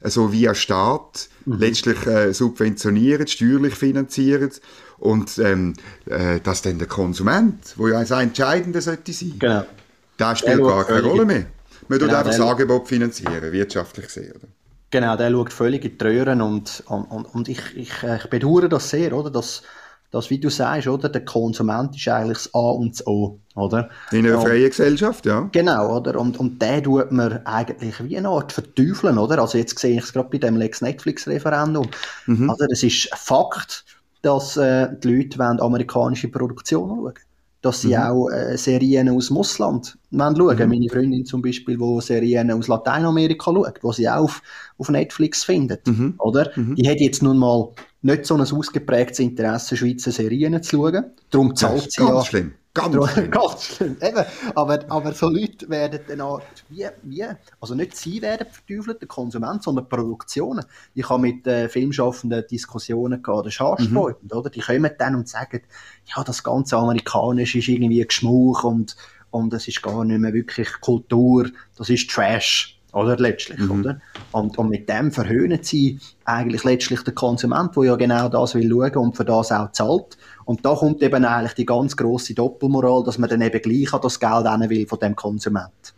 also 0.00 0.32
via 0.32 0.54
Staat 0.54 1.28
mhm. 1.44 1.58
letztlich 1.58 2.06
äh, 2.06 2.32
subventioniert, 2.32 3.30
steuerlich 3.30 3.74
finanziert 3.74 4.60
und 4.98 5.38
ähm, 5.38 5.74
äh, 6.06 6.40
dass 6.40 6.62
dann 6.62 6.78
der 6.78 6.88
Konsument, 6.88 7.74
wo 7.76 7.88
ja 7.88 8.00
das 8.00 8.10
Entscheidende 8.10 8.80
sollte 8.80 9.12
sein, 9.12 9.34
genau. 9.38 9.64
der 10.18 10.36
spielt 10.36 10.58
der 10.58 10.66
gar 10.66 10.84
keine 10.84 11.02
Rolle 11.02 11.24
mehr. 11.24 11.46
Man 11.88 11.98
genau, 11.98 12.10
tut 12.10 12.18
einfach 12.18 12.36
das 12.36 12.40
Angebot 12.40 12.88
finanzieren, 12.88 13.52
wirtschaftlich 13.52 14.06
gesehen. 14.06 14.32
Oder? 14.32 14.48
Genau, 14.90 15.16
der 15.16 15.30
schaut 15.30 15.52
völlig 15.52 15.84
in 15.84 15.98
die 15.98 16.04
Röhren 16.04 16.40
und, 16.40 16.82
und, 16.86 17.04
und, 17.04 17.24
und 17.34 17.48
ich, 17.48 17.76
ich, 17.76 18.02
äh, 18.02 18.16
ich 18.16 18.30
bedauere 18.30 18.68
das 18.68 18.90
sehr, 18.90 19.12
oder? 19.12 19.30
Dass, 19.30 19.62
dass, 20.10 20.30
wie 20.30 20.38
du 20.38 20.48
sagst, 20.48 20.88
oder, 20.88 21.08
der 21.08 21.24
Konsument 21.24 21.94
ist 21.94 22.08
eigentlich 22.08 22.38
das 22.38 22.54
A 22.54 22.70
und 22.70 22.92
das 22.92 23.06
O, 23.06 23.38
oder? 23.54 23.90
In 24.10 24.26
einer 24.26 24.40
freien 24.40 24.68
Gesellschaft, 24.68 25.26
ja. 25.26 25.48
Genau, 25.52 25.96
oder? 25.96 26.18
Und, 26.18 26.38
und 26.40 26.62
den 26.62 26.82
tut 26.82 27.12
man 27.12 27.44
eigentlich 27.44 28.02
wie 28.04 28.16
eine 28.16 28.28
Art 28.28 28.52
verteufeln, 28.52 29.18
oder? 29.18 29.40
Also 29.40 29.58
jetzt 29.58 29.78
sehe 29.78 29.96
ich 29.96 30.04
es 30.04 30.12
gerade 30.12 30.30
bei 30.30 30.38
dem 30.38 30.56
Lex-Netflix-Referendum. 30.56 31.88
Mhm. 32.26 32.48
Also 32.50 32.64
es 32.70 32.82
ist 32.82 33.12
ein 33.12 33.18
Fakt, 33.18 33.84
dass 34.22 34.56
äh, 34.56 34.88
die 35.02 35.14
Leute 35.14 35.38
wollen 35.38 35.60
amerikanische 35.60 36.28
Produktionen 36.28 36.96
schauen 36.96 37.14
dass 37.60 37.80
sie 37.80 37.88
mhm. 37.88 38.02
auch 38.02 38.28
äh, 38.28 38.56
Serien 38.56 39.08
aus 39.08 39.28
dem 39.28 39.38
Ausland 39.38 39.98
schauen. 40.12 40.58
Mhm. 40.58 40.68
Meine 40.68 40.88
Freundin 40.88 41.26
zum 41.26 41.42
Beispiel, 41.42 41.76
die 41.76 42.00
Serien 42.00 42.50
aus 42.52 42.68
Lateinamerika 42.68 43.50
schaut, 43.52 43.80
die 43.82 43.92
sie 43.94 44.08
auch 44.08 44.24
auf, 44.24 44.42
auf 44.78 44.88
Netflix 44.88 45.44
findet, 45.44 45.86
mhm. 45.86 46.14
oder? 46.18 46.52
Mhm. 46.54 46.76
Die 46.76 46.88
hat 46.88 47.00
jetzt 47.00 47.22
nun 47.22 47.38
mal 47.38 47.70
nicht 48.02 48.26
so 48.26 48.34
ein 48.34 48.40
ausgeprägtes 48.40 49.18
Interesse, 49.20 49.76
Schweizer 49.76 50.12
Serien 50.12 50.62
zu 50.62 50.76
schauen. 50.76 51.04
Darum 51.30 51.56
zahlt 51.56 51.90
sie 51.90 52.00
ganz 52.00 52.10
ja... 52.10 52.24
Schlimm. 52.24 52.54
Ganz 52.74 52.94
darum, 52.94 53.08
schlimm. 53.08 53.30
Ganz 53.30 53.64
schlimm. 53.64 53.96
Eben, 54.00 54.24
aber, 54.54 54.80
aber 54.88 55.12
so 55.12 55.28
Leute 55.28 55.68
werden 55.68 56.00
dann 56.06 56.20
auch, 56.20 56.40
wie, 56.68 56.86
wie, 57.02 57.24
also 57.60 57.74
nicht 57.74 57.96
sie 57.96 58.22
werden 58.22 58.46
verteufelt, 58.50 59.00
der 59.00 59.08
Konsument, 59.08 59.62
sondern 59.62 59.88
Produktionen. 59.88 60.64
Ich 60.94 61.08
habe 61.08 61.22
mit 61.22 61.46
äh, 61.46 61.68
Filmschaffenden 61.68 62.44
Diskussionen 62.48 63.22
gehabt, 63.22 63.46
das 63.46 63.54
ist 63.54 63.90
mhm. 63.90 63.96
oder? 63.96 64.50
Die 64.50 64.60
kommen 64.60 64.90
dann 64.96 65.16
und 65.16 65.28
sagen, 65.28 65.62
ja, 66.14 66.22
das 66.22 66.44
ganze 66.44 66.76
Amerikanische 66.76 67.58
ist 67.58 67.68
irgendwie 67.68 68.06
Geschmuch 68.06 68.62
und, 68.62 68.96
und 69.30 69.52
es 69.54 69.66
ist 69.66 69.82
gar 69.82 70.04
nicht 70.04 70.20
mehr 70.20 70.32
wirklich 70.32 70.68
Kultur, 70.80 71.50
das 71.76 71.88
ist 71.88 72.08
Trash 72.10 72.77
oder 72.92 73.16
letztlich, 73.16 73.58
mhm. 73.58 73.80
oder? 73.80 74.00
Und, 74.32 74.58
und 74.58 74.70
mit 74.70 74.88
dem 74.88 75.10
verhöhnen 75.10 75.60
sie 75.62 75.98
eigentlich 76.24 76.64
letztlich 76.64 77.02
den 77.02 77.14
Konsument, 77.14 77.76
der 77.76 77.84
ja 77.84 77.96
genau 77.96 78.28
das 78.28 78.54
will 78.54 78.68
schauen 78.68 78.96
und 78.96 79.16
für 79.16 79.24
das 79.24 79.52
auch 79.52 79.72
zahlt. 79.72 80.16
Und 80.44 80.64
da 80.64 80.74
kommt 80.74 81.02
eben 81.02 81.24
eigentlich 81.24 81.54
die 81.54 81.66
ganz 81.66 81.96
große 81.96 82.34
Doppelmoral, 82.34 83.04
dass 83.04 83.18
man 83.18 83.28
dann 83.28 83.42
eben 83.42 83.60
gleich 83.60 83.92
an 83.92 84.00
das 84.02 84.18
Geld 84.18 84.44
will 84.70 84.86
von 84.86 84.98
dem 84.98 85.14
Konsument. 85.14 85.94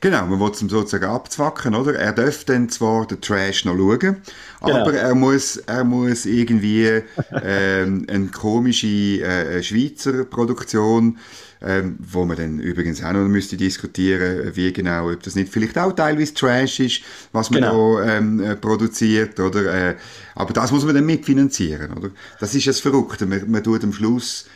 Genau, 0.00 0.26
man 0.26 0.38
will 0.38 0.50
es 0.50 0.62
ihm 0.62 0.68
sozusagen 0.68 1.06
abzwacken, 1.10 1.74
oder? 1.74 1.96
Er 1.96 2.12
darf 2.12 2.44
dann 2.44 2.68
zwar 2.68 3.06
den 3.06 3.20
Trash 3.20 3.64
noch 3.64 3.76
schauen, 3.76 3.98
genau. 3.98 4.20
aber 4.60 4.94
er 4.94 5.14
muss, 5.16 5.56
er 5.56 5.82
muss 5.82 6.24
irgendwie 6.24 6.86
ähm, 7.42 8.06
eine 8.08 8.28
komische 8.28 8.86
äh, 8.86 9.62
Schweizer 9.62 10.24
Produktion 10.24 11.18
ähm, 11.60 11.96
wo 11.98 12.24
man 12.24 12.36
dann 12.36 12.60
übrigens 12.60 13.02
auch 13.02 13.12
noch 13.12 13.26
müsste 13.26 13.56
diskutieren, 13.56 14.54
wie 14.54 14.72
genau, 14.72 15.10
ob 15.10 15.22
das 15.22 15.34
nicht 15.34 15.52
vielleicht 15.52 15.76
auch 15.78 15.92
teilweise 15.92 16.34
Trash 16.34 16.80
ist, 16.80 17.02
was 17.32 17.50
man 17.50 17.62
genau. 17.62 17.98
da 17.98 18.16
ähm, 18.16 18.40
äh, 18.40 18.56
produziert, 18.56 19.38
oder? 19.40 19.90
Äh, 19.90 19.94
aber 20.34 20.52
das 20.52 20.70
muss 20.70 20.84
man 20.84 20.94
dann 20.94 21.06
mitfinanzieren, 21.06 21.92
oder? 21.92 22.10
Das 22.40 22.54
ist 22.54 22.66
das 22.66 22.80
Verrückte. 22.80 23.26
Man, 23.26 23.50
man 23.50 23.62
tut 23.62 23.84
am 23.84 23.92
Schluss 23.92 24.46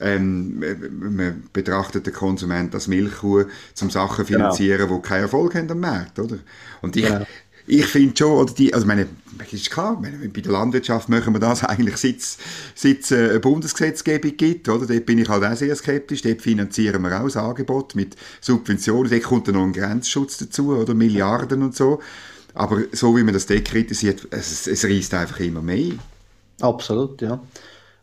ähm, 0.00 0.58
man 0.58 1.44
betrachtet 1.52 2.06
den 2.06 2.12
Konsument 2.12 2.74
als 2.74 2.88
Milchkuh, 2.88 3.44
zum 3.72 3.88
Sachen 3.88 4.26
genau. 4.26 4.38
finanzieren, 4.38 4.88
genau. 4.88 4.96
die 4.96 5.08
keinen 5.08 5.22
Erfolg 5.22 5.54
haben 5.54 5.70
am 5.70 5.78
Markt, 5.78 6.18
oder? 6.18 6.38
Und 6.80 6.96
ich, 6.96 7.04
genau 7.04 7.24
ich 7.66 7.86
finde 7.86 8.16
schon, 8.16 8.32
oder 8.32 8.52
die, 8.52 8.74
also 8.74 8.86
meine, 8.86 9.06
ist 9.50 9.70
klar, 9.70 9.98
meine, 10.00 10.16
bei 10.28 10.40
der 10.40 10.52
Landwirtschaft 10.52 11.08
machen 11.08 11.32
wir 11.34 11.38
das 11.40 11.64
eigentlich, 11.64 11.96
seit 11.96 13.00
es 13.00 13.12
eine 13.12 13.40
Bundesgesetzgebung 13.40 14.36
gibt, 14.36 14.68
oder? 14.68 14.86
Dort 14.86 15.06
bin 15.06 15.18
ich 15.18 15.28
halt 15.28 15.44
auch 15.44 15.56
sehr 15.56 15.74
skeptisch, 15.76 16.22
dort 16.22 16.42
finanzieren 16.42 17.02
wir 17.02 17.20
auch 17.20 17.24
das 17.24 17.36
Angebot 17.36 17.94
mit 17.94 18.16
Subventionen, 18.40 19.10
dort 19.10 19.22
kommt 19.22 19.48
dann 19.48 19.54
noch 19.54 19.64
ein 19.64 19.72
Grenzschutz 19.72 20.38
dazu, 20.38 20.74
oder 20.76 20.94
Milliarden 20.94 21.62
und 21.62 21.76
so. 21.76 22.00
Aber 22.54 22.82
so 22.92 23.16
wie 23.16 23.22
man 23.22 23.34
das 23.34 23.46
dort 23.46 23.64
kritisiert, 23.64 24.26
es, 24.30 24.66
es 24.66 24.84
reißt 24.84 25.14
einfach 25.14 25.40
immer 25.40 25.62
mehr. 25.62 25.94
Absolut, 26.60 27.22
ja. 27.22 27.40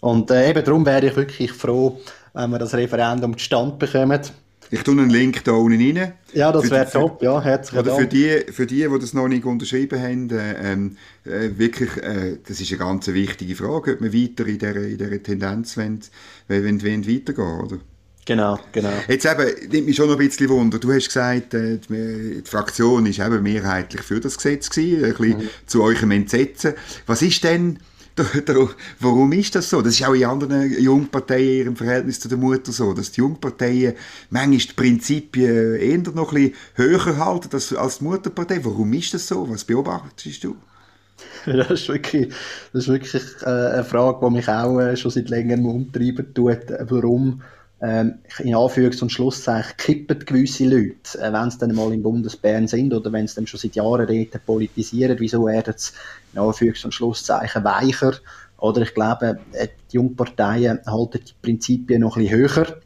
Und 0.01 0.31
äh, 0.31 0.49
eben 0.49 0.63
darum 0.63 0.85
wäre 0.85 1.07
ich 1.07 1.15
wirklich 1.15 1.51
froh, 1.51 1.99
wenn 2.33 2.49
wir 2.51 2.59
das 2.59 2.73
Referendum 2.73 3.37
zustande 3.37 3.75
bekommen 3.77 4.21
ich 4.71 4.83
tue 4.83 4.93
einen 4.93 5.09
Link 5.09 5.43
da 5.43 5.53
unten 5.53 5.97
rein. 5.97 6.13
Ja, 6.33 6.51
das 6.51 6.69
wäre 6.69 6.89
top, 6.89 7.21
ja, 7.23 7.41
herzlichen 7.41 7.85
Dank. 7.85 7.99
Für 7.99 8.07
die, 8.07 8.51
für 8.51 8.65
die, 8.65 8.87
die 8.87 8.99
das 8.99 9.13
noch 9.13 9.27
nicht 9.27 9.45
unterschrieben 9.45 10.01
haben, 10.01 10.29
äh, 10.29 10.71
ähm, 10.71 10.97
äh, 11.25 11.49
wirklich, 11.57 11.97
äh, 11.97 12.37
das 12.47 12.61
ist 12.61 12.71
eine 12.71 12.79
ganz 12.79 13.07
wichtige 13.07 13.55
Frage, 13.55 13.93
ob 13.93 14.01
wir 14.01 14.13
weiter 14.13 14.45
in 14.45 14.59
dieser, 14.59 14.75
in 14.75 14.97
dieser 14.97 15.23
Tendenz 15.23 15.77
wollen, 15.77 15.99
wollen, 16.47 16.83
wollen 16.83 17.07
weitergehen, 17.07 17.59
oder? 17.61 17.77
Genau, 18.25 18.59
genau. 18.71 18.91
Jetzt 19.07 19.25
eben, 19.25 19.71
nimmt 19.71 19.87
mich 19.87 19.95
schon 19.95 20.07
noch 20.07 20.19
ein 20.19 20.27
bisschen 20.27 20.49
Wunder. 20.49 20.77
Du 20.77 20.93
hast 20.93 21.07
gesagt, 21.07 21.55
äh, 21.55 21.79
die, 21.79 22.43
die 22.43 22.49
Fraktion 22.49 23.07
ist 23.07 23.19
eben 23.19 23.41
mehrheitlich 23.41 24.01
für 24.01 24.19
das 24.19 24.37
Gesetz 24.37 24.69
gewesen, 24.69 25.03
ein 25.03 25.13
bisschen 25.15 25.37
mhm. 25.37 25.49
zu 25.65 25.81
eurem 25.81 26.11
Entsetzen. 26.11 26.73
Was 27.07 27.23
ist 27.23 27.43
denn 27.43 27.79
Warum 28.99 29.31
ist 29.31 29.55
das 29.55 29.69
so? 29.69 29.81
Das 29.81 29.93
ist 29.93 30.05
auch 30.05 30.13
in 30.13 30.25
anderen 30.25 30.81
Jungparteien 30.81 31.67
im 31.67 31.75
Verhältnis 31.75 32.19
zu 32.19 32.27
der 32.27 32.37
Mutter 32.37 32.71
so, 32.71 32.93
dass 32.93 33.11
die 33.11 33.21
Jungparteien 33.21 33.93
manchmal 34.29 34.57
die 34.57 34.73
Prinzipien 34.73 35.75
eher 35.75 36.13
noch 36.13 36.33
ein 36.33 36.53
höher 36.75 37.17
halten 37.17 37.49
als 37.77 37.97
die 37.99 38.03
Mutterpartei. 38.03 38.63
Warum 38.63 38.91
ist 38.93 39.13
das 39.13 39.27
so? 39.27 39.49
Was 39.49 39.63
beobachtest 39.63 40.43
du? 40.43 40.55
Das 41.45 41.69
ist 41.71 41.89
wirklich, 41.89 42.33
das 42.73 42.83
ist 42.83 42.87
wirklich 42.87 43.23
äh, 43.41 43.45
eine 43.45 43.83
Frage, 43.83 44.25
die 44.25 44.33
mich 44.33 44.47
auch 44.47 44.79
äh, 44.79 44.95
schon 44.95 45.11
seit 45.11 45.29
längerem 45.29 45.65
umtreiben 45.65 46.33
tut. 46.33 46.59
Warum 46.81 47.41
ähm, 47.81 48.19
in 48.39 48.55
Anführungs- 48.55 49.01
und 49.01 49.11
Schlusszeichen 49.11 49.77
kippen 49.77 50.19
gewisse 50.19 50.65
Leute, 50.65 51.17
äh, 51.19 51.31
wenn 51.31 51.49
sie 51.49 51.59
dann 51.59 51.75
mal 51.75 51.93
im 51.93 52.03
Bundesbären 52.03 52.67
sind 52.67 52.93
oder 52.93 53.11
wenn 53.11 53.27
sie 53.27 53.35
dann 53.35 53.47
schon 53.47 53.59
seit 53.59 53.75
Jahren 53.75 54.05
reden, 54.05 54.41
politisieren, 54.45 55.17
wieso 55.19 55.45
werden 55.45 55.73
sie 55.77 55.93
in 56.33 56.39
Anführungs- 56.39 56.85
und 56.85 56.93
Schlusszeichen 56.93 57.63
weicher? 57.63 58.13
Oder 58.57 58.81
ich 58.81 58.93
glaube, 58.93 59.39
äh, 59.53 59.67
die 59.91 59.97
Jungparteien 59.97 60.79
halten 60.85 61.21
die 61.25 61.33
Prinzipien 61.41 62.01
noch 62.01 62.17
ein 62.17 62.23
bisschen 62.23 62.39
höher. 62.39 62.77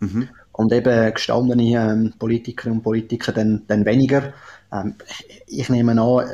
Mhm. 0.00 0.28
Und 0.52 0.72
eben 0.72 1.14
gestandene 1.14 1.62
ähm, 1.62 2.12
Politiker 2.18 2.70
und 2.70 2.82
Politiker 2.82 3.32
dann, 3.32 3.62
dann 3.66 3.84
weniger. 3.84 4.32
Ähm, 4.72 4.94
ich, 5.46 5.68
nehme 5.68 6.00
an, 6.00 6.28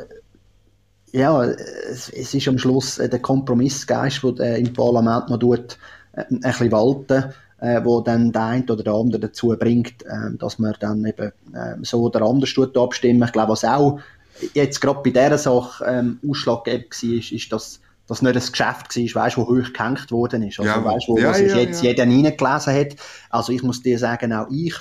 ja, 1.11 1.43
es, 1.43 2.09
es, 2.09 2.33
ist 2.33 2.47
am 2.47 2.57
Schluss 2.57 2.99
äh, 2.99 3.09
der 3.09 3.19
Kompromissgeist, 3.19 4.23
der 4.23 4.57
äh, 4.57 4.59
im 4.59 4.73
Parlament 4.73 5.29
noch 5.29 5.39
tut, 5.39 5.77
äh, 6.13 6.25
ein 6.29 6.39
bisschen 6.39 6.71
walten 6.71 7.33
äh, 7.59 7.81
wo 7.83 8.01
dann 8.01 8.31
der 8.31 8.43
eine 8.43 8.63
oder 8.65 8.83
der 8.83 8.93
andere 8.93 9.21
dazu 9.21 9.55
bringt, 9.57 10.03
äh, 10.05 10.35
dass 10.37 10.59
man 10.59 10.75
dann 10.79 11.05
eben 11.05 11.31
äh, 11.53 11.75
so 11.81 12.01
oder 12.03 12.21
anders 12.21 12.53
abstimmen. 12.75 13.23
Ich 13.23 13.31
glaube, 13.31 13.51
was 13.51 13.63
auch 13.63 13.99
jetzt 14.53 14.81
gerade 14.81 15.01
bei 15.03 15.09
dieser 15.09 15.37
Sache 15.37 15.85
ähm, 15.85 16.19
ausschlaggebend 16.27 16.91
war, 16.91 17.09
ist, 17.17 17.31
ist, 17.31 17.51
dass 17.51 17.81
das 18.07 18.21
nicht 18.21 18.35
ein 18.35 18.51
Geschäft 18.51 19.15
war, 19.15 19.23
weißt, 19.23 19.37
wo 19.37 19.47
hoch 19.47 19.73
gehängt 19.73 20.11
worden 20.11 20.43
ist. 20.43 20.59
Also, 20.59 20.71
ja. 20.71 20.83
weißt, 20.83 21.07
wo, 21.07 21.17
ja, 21.17 21.33
sich 21.33 21.51
ja, 21.51 21.57
jetzt 21.57 21.83
ja. 21.83 21.89
jeder 21.89 22.03
reingelesen 22.03 22.73
hat. 22.73 22.95
Also 23.29 23.51
ich 23.51 23.63
muss 23.63 23.81
dir 23.81 23.99
sagen, 23.99 24.33
auch 24.33 24.47
ich 24.49 24.73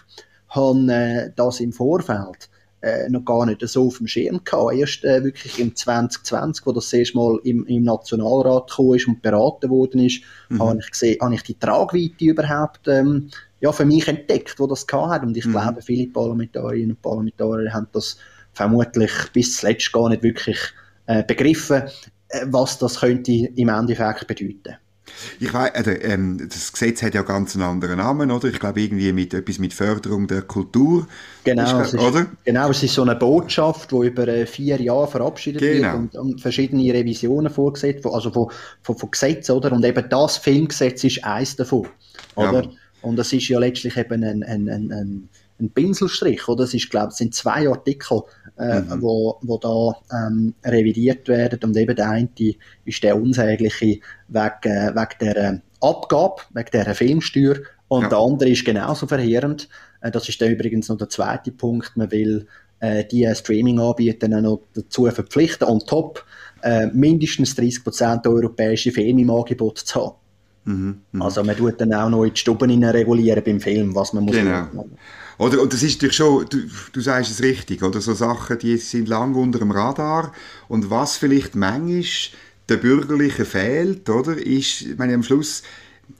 habe 0.49 0.93
äh, 0.93 1.31
das 1.35 1.61
im 1.61 1.73
Vorfeld 1.73 2.49
äh, 2.83 3.09
noch 3.09 3.25
gar 3.25 3.47
nicht 3.47 3.67
so 3.69 3.89
auf 3.89 3.99
dem 3.99 4.07
Schirm 4.07 4.43
gehabt. 4.45 4.75
Erst 4.75 5.05
äh, 5.05 5.25
wirklich 5.25 5.59
im 5.59 5.75
2020, 5.75 6.67
wo 6.67 6.73
das 6.73 6.93
erste 6.93 7.17
Mal 7.17 7.41
im, 7.43 7.67
im 7.67 7.83
Nationalrat 7.83 8.71
gekommen 8.71 8.95
ist 8.95 9.09
und 9.09 9.23
beraten 9.23 9.71
worden 9.71 10.07
ist, 10.07 10.23
mhm. 10.49 10.63
habe 10.63 10.79
ich 10.79 10.91
gesehen, 10.91 11.19
habe 11.21 11.35
ich 11.35 11.43
die 11.43 11.59
Tragweite 11.59 12.25
überhaupt 12.25 12.87
ähm, 12.87 13.31
ja, 13.61 13.73
für 13.73 13.85
mich 13.85 14.07
entdeckt, 14.07 14.61
wo 14.61 14.67
das 14.67 14.87
gehabt 14.87 15.11
hat. 15.11 15.23
Und 15.25 15.37
ich 15.37 15.47
mhm. 15.47 15.53
glaube, 15.53 15.83
viele 15.83 16.07
Parlamentarierinnen 16.07 16.93
und 16.93 17.03
Parlamentarier 17.03 17.73
haben 17.73 17.89
das 17.93 18.19
vermutlich 18.57 19.13
bis 19.33 19.59
zuletzt 19.59 19.93
gar 19.93 20.09
nicht 20.09 20.23
wirklich 20.23 20.59
äh, 21.07 21.23
begriffen, 21.23 21.83
äh, 22.29 22.47
was 22.47 22.79
das 22.79 23.01
könnte 23.01 23.33
im 23.33 23.69
Endeffekt 23.69 24.27
bedeuten. 24.27 24.77
Ich 25.39 25.53
weiß, 25.53 25.75
also, 25.75 25.91
ähm, 25.91 26.49
das 26.51 26.73
Gesetz 26.73 27.03
hat 27.03 27.15
ja 27.15 27.23
ganz 27.23 27.55
einen 27.55 27.65
anderen 27.65 27.99
Namen, 27.99 28.31
oder? 28.31 28.49
Ich 28.49 28.59
glaube 28.59 28.81
irgendwie 28.81 29.13
mit 29.13 29.35
etwas 29.35 29.59
mit 29.59 29.73
Förderung 29.73 30.27
der 30.27 30.43
Kultur. 30.43 31.07
Genau, 31.45 31.81
ist, 31.81 31.89
es 31.89 31.95
ist, 31.95 32.01
oder? 32.01 32.27
Genau, 32.45 32.71
es 32.71 32.83
ist 32.83 32.95
so 32.95 33.03
eine 33.03 33.15
Botschaft, 33.15 33.93
die 33.93 34.07
über 34.07 34.27
äh, 34.27 34.47
vier 34.47 34.81
Jahre 34.81 35.07
verabschiedet 35.07 35.63
genau. 35.63 35.93
wird 35.93 35.95
und, 35.95 36.17
und, 36.17 36.41
verschiedene 36.41 36.93
Revisionen 36.93 37.53
vorgesehen, 37.53 38.05
also 38.05 38.31
von, 38.31 38.51
von, 38.83 38.97
von 38.97 39.11
Gesetzen, 39.11 39.53
oder? 39.53 39.73
Und 39.73 39.85
eben 39.85 40.09
das 40.09 40.39
Filmgesetz 40.39 41.05
ist 41.05 41.25
eins 41.25 41.57
davon, 41.57 41.87
oder? 42.35 42.65
Ja. 42.65 42.71
Und 43.03 43.17
das 43.17 43.33
ist 43.33 43.49
ja 43.49 43.59
letztlich 43.59 43.97
eben 43.97 44.25
ein, 44.25 44.43
ein, 44.43 44.69
ein, 44.69 44.93
ein 44.93 45.29
ein 45.61 45.71
Pinselstrich, 45.71 46.47
oder? 46.49 46.65
Es 46.65 46.75
ist, 46.75 46.91
glaube 46.91 47.13
sind 47.13 47.35
zwei 47.35 47.69
Artikel, 47.69 48.23
äh, 48.59 48.81
mhm. 48.81 49.03
wo, 49.03 49.39
wo 49.43 49.59
da 49.59 50.17
ähm, 50.17 50.55
revidiert 50.65 51.29
werden 51.29 51.61
und 51.65 51.77
eben 51.77 51.97
der 51.97 52.11
eine 52.11 52.29
ist 52.85 53.03
der 53.03 53.21
unsägliche 53.21 54.01
wegen, 54.29 54.63
äh, 54.63 54.95
wegen 54.95 55.19
der 55.21 55.37
äh, 55.37 55.59
Abgabe, 55.81 56.43
wegen 56.53 56.71
der 56.73 56.95
Filmsteuer 56.95 57.57
und 57.89 58.03
ja. 58.03 58.09
der 58.09 58.19
andere 58.19 58.51
ist 58.51 58.65
genauso 58.65 59.07
verheerend. 59.07 59.69
Äh, 60.01 60.11
das 60.11 60.29
ist 60.29 60.41
dann 60.41 60.51
übrigens 60.51 60.89
noch 60.89 60.99
der 60.99 61.09
zweite 61.09 61.53
Punkt. 61.53 61.97
Man 61.97 62.11
will 62.11 62.47
äh, 62.81 63.05
die 63.05 63.31
Streaming-Anbieter 63.35 64.29
noch 64.29 64.63
dazu 64.75 65.07
verpflichten, 65.11 65.67
on 65.67 65.81
top 65.81 66.25
äh, 66.63 66.87
mindestens 66.87 67.57
30% 67.57 68.27
europäische 68.27 68.93
Filme 68.93 69.23
im 69.23 69.31
Angebot 69.31 69.79
zu 69.79 70.01
haben. 70.01 70.17
Mhm, 70.65 71.01
mh. 71.13 71.25
Also 71.25 71.45
man 71.45 71.57
tut 71.57 71.81
dann 71.81 71.95
auch 71.95 72.11
noch 72.11 72.25
in 72.25 72.35
die 72.35 72.41
Stuben 72.41 72.85
regulieren 72.85 73.43
beim 73.45 73.61
Film, 73.61 73.95
was 73.95 74.13
man 74.13 74.25
muss 74.25 74.35
genau. 74.35 74.51
machen. 74.73 74.97
Oder, 75.39 75.61
und 75.61 75.73
das 75.73 75.83
ist 75.83 75.97
natürlich 75.97 76.17
schon, 76.17 76.47
du, 76.49 76.63
du 76.93 77.01
sagst 77.01 77.31
es 77.31 77.43
richtig, 77.43 77.83
oder 77.83 78.01
so 78.01 78.15
Sachen, 78.15 78.59
die 78.59 78.77
sind 78.79 79.09
lang 79.09 79.35
unter 79.35 79.59
dem 79.59 79.71
Radar 79.71 80.33
und 80.69 80.89
was 80.91 81.17
vielleicht 81.17 81.55
manchmal 81.55 82.05
der 82.69 82.77
Bürgerliche 82.79 83.45
fehlt, 83.45 84.09
oder, 84.09 84.37
ist, 84.37 84.83
ich 84.83 84.99
meine, 84.99 85.15
am 85.15 85.23
Schluss 85.23 85.63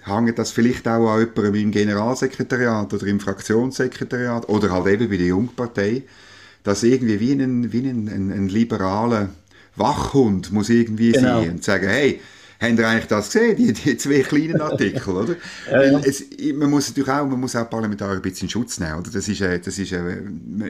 hängt 0.03 0.39
das 0.39 0.51
vielleicht 0.51 0.87
auch 0.87 1.09
an 1.09 1.21
jemandem 1.21 1.55
im 1.55 1.71
Generalsekretariat 1.71 2.93
oder 2.93 3.07
im 3.07 3.21
Fraktionssekretariat 3.21 4.49
oder 4.49 4.71
halt 4.71 4.87
eben 4.87 5.09
bei 5.09 5.17
der 5.17 5.27
Jungpartei, 5.27 6.03
dass 6.63 6.83
irgendwie 6.83 7.21
wie 7.21 7.33
ein, 7.33 7.73
wie 7.73 7.89
ein, 7.89 8.09
ein, 8.09 8.33
ein 8.33 8.49
liberaler 8.49 9.31
Wachhund 9.77 10.53
muss 10.53 10.69
irgendwie 10.69 11.13
genau. 11.13 11.41
sein 11.41 11.51
und 11.51 11.65
sagen, 11.65 11.89
hey, 11.89 12.21
Habt 12.59 12.79
ihr 12.79 12.89
eigentlich 12.89 13.07
das 13.07 13.31
gesehen, 13.31 13.57
die, 13.57 13.73
die 13.73 13.97
zwei 13.99 14.21
kleinen 14.21 14.61
Artikel, 14.61 15.15
oder? 15.15 15.35
ja. 15.71 15.99
Es, 16.01 16.25
man 16.55 16.71
muss 16.71 16.89
natürlich 16.89 17.11
auch, 17.11 17.27
man 17.27 17.41
muss 17.41 17.55
auch 17.55 17.69
Parlamentarier 17.69 18.17
ein 18.17 18.23
bisschen 18.23 18.47
in 18.47 18.51
Schutz 18.51 18.81
nehmen, 18.81 19.01
oder? 19.01 19.11
Das 19.11 19.29
ist, 19.29 19.41
äh, 19.41 19.59
das 19.59 19.79
ist, 19.79 19.93
äh, 19.93 20.23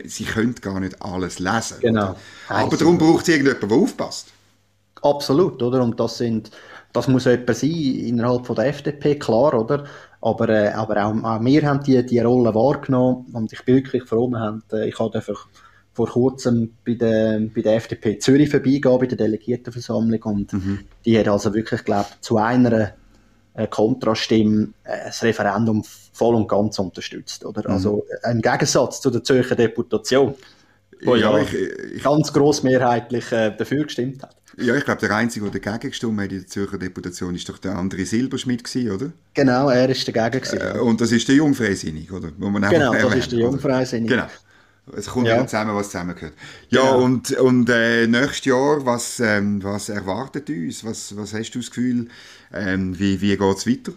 sie 0.04 0.24
können 0.24 0.54
gar 0.56 0.80
nicht 0.80 1.00
alles 1.00 1.38
lesen. 1.38 1.78
Genau. 1.80 2.16
Aber 2.48 2.76
darum 2.76 2.98
braucht 2.98 3.22
es 3.22 3.28
irgendjemanden, 3.28 3.68
der 3.68 3.78
aufpasst. 3.78 4.28
Absolut, 5.02 5.62
oder? 5.62 5.82
Und 5.82 6.00
das 6.00 6.18
sind, 6.18 6.50
das 6.92 7.06
muss 7.08 7.26
jemand 7.26 7.54
sein 7.56 7.70
innerhalb 7.70 8.46
von 8.46 8.56
der 8.56 8.66
FDP, 8.66 9.16
klar, 9.16 9.54
oder? 9.54 9.84
Aber, 10.20 10.48
äh, 10.48 10.68
aber 10.68 11.04
auch, 11.04 11.14
auch, 11.22 11.44
wir 11.44 11.62
haben 11.62 11.82
die, 11.84 12.04
die 12.04 12.18
Rolle 12.18 12.54
wahrgenommen 12.54 13.26
und 13.32 13.52
ich 13.52 13.64
bin 13.64 13.76
wirklich 13.76 14.02
froh, 14.04 14.26
wir 14.28 14.40
haben, 14.40 14.62
äh, 14.72 14.88
ich 14.88 14.98
habe 14.98 15.14
einfach 15.14 15.46
vor 15.96 16.08
kurzem 16.08 16.74
bei 16.84 16.92
der, 16.92 17.40
bei 17.54 17.62
der 17.62 17.76
FDP 17.76 18.18
Zürich 18.18 18.50
vorbeigehen, 18.50 18.98
bei 18.98 19.06
der 19.06 19.16
Delegiertenversammlung 19.16 20.22
und 20.24 20.52
mhm. 20.52 20.80
die 21.06 21.18
hat 21.18 21.26
also 21.26 21.54
wirklich, 21.54 21.84
glaube 21.84 22.08
zu 22.20 22.36
einer 22.36 22.92
äh, 23.54 23.66
Kontrastimme 23.66 24.68
äh, 24.84 25.06
das 25.06 25.22
Referendum 25.22 25.82
voll 26.12 26.34
und 26.34 26.48
ganz 26.48 26.78
unterstützt. 26.78 27.46
Oder? 27.46 27.62
Mhm. 27.62 27.74
Also 27.74 28.06
äh, 28.22 28.30
im 28.30 28.42
Gegensatz 28.42 29.00
zu 29.00 29.10
der 29.10 29.24
Zürcher 29.24 29.56
Deputation, 29.56 30.34
wo 31.02 31.16
ja, 31.16 31.32
ja 31.32 31.42
ich, 31.42 31.54
ich, 31.96 32.02
ganz 32.02 32.30
grossmehrheitlich 32.30 33.32
äh, 33.32 33.56
dafür 33.56 33.84
gestimmt 33.84 34.22
hat. 34.22 34.36
Ja, 34.58 34.74
ich 34.74 34.84
glaube, 34.84 35.00
der 35.00 35.10
Einzige, 35.16 35.50
der 35.50 35.60
dagegen 35.60 35.90
gestimmt 35.90 36.20
hat 36.20 36.30
in 36.30 36.40
der 36.40 36.46
Zürcher 36.46 36.78
Deputation, 36.78 37.34
ist 37.34 37.48
doch 37.48 37.58
der 37.58 37.76
andere 37.76 38.04
Silberschmidt 38.04 38.64
gewesen, 38.64 38.90
oder? 38.90 39.12
Genau, 39.32 39.70
er 39.70 39.88
ist 39.88 40.06
dagegen 40.06 40.42
gewesen. 40.42 40.60
Äh, 40.60 40.78
und 40.78 41.00
das 41.00 41.12
ist 41.12 41.26
der 41.26 41.36
Jungfreisinnig, 41.36 42.12
oder? 42.12 42.30
genau, 42.30 42.92
das 42.92 43.14
ist 43.14 43.32
der 43.32 43.38
Jungfreisinnig. 43.38 44.10
Genau. 44.10 44.26
Es 44.94 45.06
kommt 45.08 45.26
ja. 45.26 45.44
zusammen, 45.46 45.74
was 45.74 45.86
zusammengehört. 45.86 46.34
Ja, 46.68 46.82
genau. 46.82 47.02
und, 47.02 47.32
und 47.32 47.68
äh, 47.70 48.06
nächstes 48.06 48.44
Jahr, 48.44 48.86
was, 48.86 49.18
ähm, 49.18 49.62
was 49.62 49.88
erwartet 49.88 50.48
uns? 50.48 50.84
Was, 50.84 51.16
was 51.16 51.34
hast 51.34 51.50
du 51.50 51.58
das 51.58 51.70
Gefühl, 51.70 52.08
ähm, 52.52 52.96
wie, 52.98 53.20
wie 53.20 53.36
geht 53.36 53.56
es 53.56 53.66
weiter? 53.66 53.92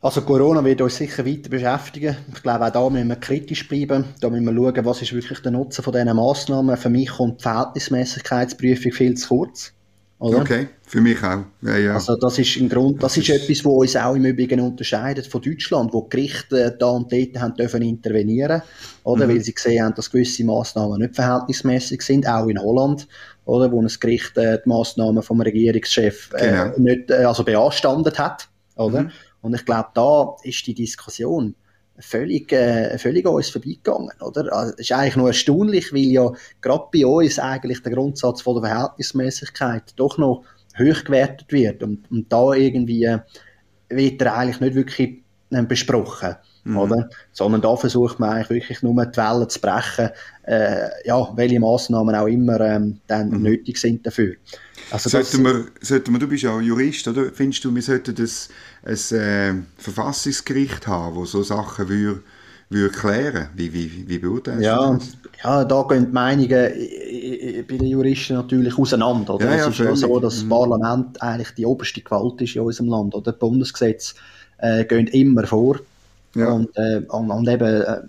Also 0.00 0.20
Corona 0.20 0.62
wird 0.62 0.82
uns 0.82 0.96
sicher 0.96 1.24
weiter 1.24 1.48
beschäftigen. 1.48 2.16
Ich 2.32 2.42
glaube, 2.42 2.66
auch 2.66 2.70
da 2.70 2.90
müssen 2.90 3.08
wir 3.08 3.16
kritisch 3.16 3.66
bleiben. 3.66 4.04
Da 4.20 4.28
müssen 4.28 4.44
wir 4.44 4.52
schauen, 4.52 4.84
was 4.84 5.00
ist 5.00 5.14
wirklich 5.14 5.40
der 5.40 5.52
Nutzen 5.52 5.82
von 5.82 5.94
diesen 5.94 6.14
Massnahmen. 6.14 6.76
Für 6.76 6.90
mich 6.90 7.08
kommt 7.08 7.40
die 7.40 7.42
Verhältnismäßigkeitsprüfung 7.44 8.92
viel 8.92 9.14
zu 9.14 9.28
kurz. 9.28 9.72
Oder? 10.24 10.40
Okay, 10.40 10.68
für 10.86 11.02
mich 11.02 11.22
auch. 11.22 11.40
Ja, 11.60 11.76
ja. 11.76 11.92
Also 11.92 12.16
das 12.16 12.38
ist 12.38 12.56
ein 12.56 12.70
Grund, 12.70 13.02
das, 13.02 13.12
das 13.12 13.18
ist, 13.18 13.28
ist 13.28 13.42
etwas, 13.42 13.62
was 13.62 13.72
uns 13.74 13.96
auch 13.96 14.14
im 14.14 14.24
Übrigen 14.24 14.58
unterscheidet 14.58 15.26
von 15.26 15.42
Deutschland, 15.42 15.92
wo 15.92 16.00
die 16.00 16.16
Gerichte 16.16 16.74
da 16.78 16.86
und 16.86 17.12
dort 17.12 17.38
haben 17.38 17.54
dürfen 17.54 17.82
intervenieren, 17.82 18.62
oder, 19.02 19.26
mhm. 19.26 19.32
weil 19.32 19.40
sie 19.42 19.52
gesehen 19.52 19.84
haben, 19.84 19.94
dass 19.94 20.10
gewisse 20.10 20.42
Maßnahmen 20.44 21.02
nicht 21.02 21.14
verhältnismäßig 21.14 22.00
sind, 22.00 22.26
auch 22.26 22.46
in 22.46 22.58
Holland, 22.58 23.06
oder, 23.44 23.70
wo 23.70 23.82
ein 23.82 23.90
Gericht 24.00 24.38
äh, 24.38 24.60
die 24.64 24.68
Maßnahmen 24.70 25.22
vom 25.22 25.42
Regierungschef 25.42 26.30
äh, 26.32 26.48
genau. 26.48 26.78
nicht, 26.78 27.10
äh, 27.10 27.24
also 27.24 27.44
beanstandet 27.44 28.18
hat, 28.18 28.48
oder. 28.76 29.02
Mhm. 29.02 29.10
Und 29.42 29.54
ich 29.54 29.66
glaube, 29.66 29.88
da 29.92 30.36
ist 30.42 30.66
die 30.66 30.72
Diskussion 30.72 31.54
völlig, 31.98 32.52
äh, 32.52 32.98
völlig 32.98 33.26
an 33.26 33.34
uns 33.34 33.50
vorbeigegangen, 33.50 34.10
oder? 34.20 34.52
Also, 34.52 34.74
es 34.74 34.80
ist 34.80 34.92
eigentlich 34.92 35.16
nur 35.16 35.28
erstaunlich, 35.28 35.92
weil 35.92 36.00
ja 36.00 36.32
gerade 36.60 36.84
bei 36.92 37.06
uns 37.06 37.38
eigentlich 37.38 37.82
der 37.82 37.92
Grundsatz 37.92 38.42
von 38.42 38.60
der 38.60 38.70
Verhältnismäßigkeit 38.70 39.92
doch 39.96 40.18
noch 40.18 40.44
hoch 40.78 41.04
gewertet 41.04 41.52
wird 41.52 41.82
und, 41.82 42.10
und 42.10 42.32
da 42.32 42.52
irgendwie 42.52 43.04
äh, 43.04 43.18
wird 43.88 44.20
er 44.22 44.34
eigentlich 44.34 44.60
nicht 44.60 44.74
wirklich 44.74 45.22
äh, 45.50 45.62
besprochen, 45.62 46.36
mhm. 46.64 46.76
oder? 46.76 47.10
Sondern 47.32 47.60
da 47.60 47.76
versucht 47.76 48.18
man 48.18 48.30
eigentlich 48.30 48.50
wirklich 48.50 48.82
nur 48.82 49.04
die 49.04 49.16
Wellen 49.16 49.48
zu 49.48 49.60
brechen, 49.60 50.10
äh, 50.42 50.88
ja, 51.04 51.28
welche 51.36 51.60
Maßnahmen 51.60 52.14
auch 52.14 52.26
immer 52.26 52.60
ähm, 52.60 53.00
dann 53.06 53.30
mhm. 53.30 53.42
nötig 53.42 53.78
sind 53.78 54.06
dafür. 54.06 54.34
Also 54.90 55.08
sollten, 55.08 55.44
wir, 55.44 55.66
sollten 55.80 56.12
wir, 56.12 56.18
du 56.18 56.28
bist 56.28 56.42
ja 56.42 56.60
Jurist, 56.60 57.08
oder? 57.08 57.30
Findest 57.32 57.64
du, 57.64 57.74
wir 57.74 57.82
sollten 57.82 58.14
das, 58.14 58.48
ein 58.84 59.18
äh, 59.18 59.54
Verfassungsgericht 59.78 60.86
haben, 60.86 61.18
das 61.20 61.30
so 61.30 61.42
Sachen 61.42 61.88
würde, 61.88 62.20
würde 62.68 62.94
klären? 62.94 63.48
Wie, 63.54 63.72
wie, 63.72 64.04
wie 64.06 64.18
beurteilst 64.18 64.62
ja, 64.62 64.86
du 64.86 64.98
das? 64.98 65.16
Ja, 65.42 65.64
da 65.64 65.82
gehen 65.88 66.06
die 66.06 66.12
Meinungen 66.12 66.72
bei 67.66 67.76
den 67.76 67.86
Juristen 67.86 68.34
natürlich 68.34 68.78
auseinander. 68.78 69.34
Oder? 69.34 69.46
Ja, 69.46 69.56
ja, 69.56 69.68
es 69.68 69.80
ist 69.80 69.86
ja 69.86 69.96
so, 69.96 70.20
dass 70.20 70.34
das 70.34 70.44
mhm. 70.44 70.48
Parlament 70.50 71.22
eigentlich 71.22 71.50
die 71.52 71.66
oberste 71.66 72.02
Gewalt 72.02 72.40
ist 72.42 72.56
in 72.56 72.62
unserem 72.62 72.88
Land. 72.88 73.14
Oder? 73.14 73.32
Die 73.32 73.38
Bundesgesetze 73.38 74.14
äh, 74.58 74.84
gehen 74.84 75.06
immer 75.08 75.46
vor. 75.46 75.80
Ja. 76.34 76.48
Und, 76.48 76.70
äh, 76.76 77.02
und, 77.08 77.30
und 77.30 77.48
eben, 77.48 77.82
äh, 77.82 78.00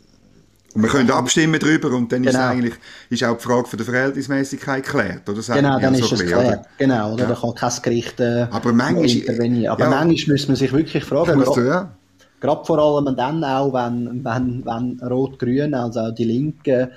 und 0.75 0.81
wir 0.81 0.89
können 0.89 1.09
abstimmen 1.09 1.57
darüber 1.57 1.95
und 1.95 2.11
dann 2.11 2.23
genau. 2.23 2.37
ist 2.37 2.45
eigentlich 2.45 2.73
ist 3.09 3.23
auch 3.23 3.37
die 3.37 3.43
Frage 3.43 3.65
von 3.65 3.77
der 3.77 3.85
Verhältnismäßigkeit 3.85 4.83
geklärt, 4.83 5.29
oder? 5.29 5.41
genau, 5.55 5.79
dann 5.79 5.95
ist 5.95 6.11
es 6.11 6.19
geklärt. 6.19 6.65
Genau, 6.77 7.13
oder? 7.13 7.23
Ja. 7.23 7.29
Da 7.29 7.35
kann 7.35 7.55
kein 7.55 7.81
Gericht 7.81 8.19
äh, 8.19 8.47
Aber 8.51 8.73
manchmal, 8.73 9.09
intervenieren. 9.09 9.71
Aber 9.71 9.85
ja. 9.85 9.89
manchmal 9.89 10.35
muss 10.35 10.47
man 10.49 10.57
sich 10.57 10.73
wirklich 10.73 11.05
fragen, 11.05 11.41
ja. 11.65 11.95
gerade 12.41 12.65
vor 12.65 12.77
allem 12.77 13.15
dann 13.15 13.41
auch, 13.45 13.71
wenn, 13.73 14.21
wenn, 14.25 14.65
wenn 14.65 14.99
Rot-Grün, 15.07 15.73
also 15.73 16.01
auch 16.01 16.11
die 16.13 16.25
Linken, 16.25 16.89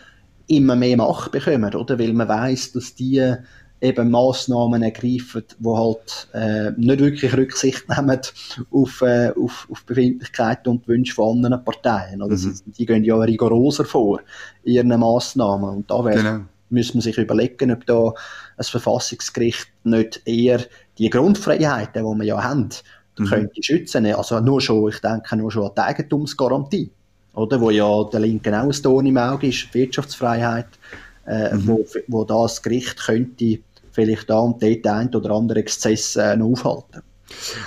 immer 0.48 0.74
mehr 0.74 0.96
Macht 0.96 1.30
bekommen, 1.30 1.72
oder? 1.72 1.98
Weil 2.00 2.12
man 2.14 2.28
weiß, 2.28 2.72
dass 2.72 2.96
die 2.96 3.32
eben 3.80 4.10
Massnahmen 4.10 4.82
ergreifen, 4.82 5.44
die 5.58 5.68
halt 5.68 6.28
äh, 6.32 6.70
nicht 6.76 7.00
wirklich 7.00 7.36
Rücksicht 7.36 7.88
nehmen 7.96 8.20
auf, 8.70 9.02
äh, 9.02 9.30
auf, 9.30 9.68
auf 9.70 9.84
Befindlichkeiten 9.84 10.68
und 10.70 10.88
Wünsche 10.88 11.14
von 11.14 11.36
anderen 11.36 11.64
Parteien. 11.64 12.22
Oder? 12.22 12.36
Mhm. 12.36 12.60
Die 12.66 12.86
gehen 12.86 13.04
ja 13.04 13.16
rigoroser 13.16 13.84
vor 13.84 14.20
in 14.64 14.72
ihren 14.72 15.00
Massnahmen. 15.00 15.70
Und 15.70 15.90
da 15.90 16.04
wäre, 16.04 16.16
genau. 16.16 16.40
muss 16.70 16.94
man 16.94 17.00
sich 17.00 17.18
überlegen, 17.18 17.72
ob 17.72 17.86
da 17.86 18.12
ein 18.56 18.64
Verfassungsgericht 18.64 19.68
nicht 19.84 20.22
eher 20.24 20.60
die 20.98 21.10
Grundfreiheiten, 21.10 22.04
die 22.04 22.18
wir 22.18 22.24
ja 22.24 22.42
haben, 22.42 22.70
mhm. 23.18 23.24
könnte 23.26 23.62
schützen. 23.62 24.06
Also 24.06 24.40
nur 24.40 24.60
schon, 24.60 24.88
ich 24.90 25.00
denke 25.00 25.36
nur 25.36 25.52
schon 25.52 25.66
an 25.66 25.72
die 25.76 25.82
Eigentumsgarantie, 25.82 26.90
oder? 27.34 27.60
Wo 27.60 27.70
ja 27.70 28.04
der 28.04 28.20
Linken 28.20 28.54
auch 28.54 28.64
ein 28.64 28.72
Ton 28.72 29.06
im 29.06 29.16
Auge 29.16 29.48
ist, 29.48 29.72
Wirtschaftsfreiheit, 29.72 30.66
äh, 31.26 31.54
mhm. 31.54 31.66
wo, 31.68 31.86
wo 32.08 32.24
das 32.24 32.62
Gericht 32.62 32.98
könnte 33.04 33.60
vielleicht 33.98 34.30
da 34.30 34.38
und 34.38 34.62
dort 34.62 34.86
ein 34.86 35.14
oder 35.14 35.30
andere 35.32 35.58
Exzess 35.58 36.14
äh, 36.16 36.36
noch 36.36 36.52
aufhalten. 36.52 37.02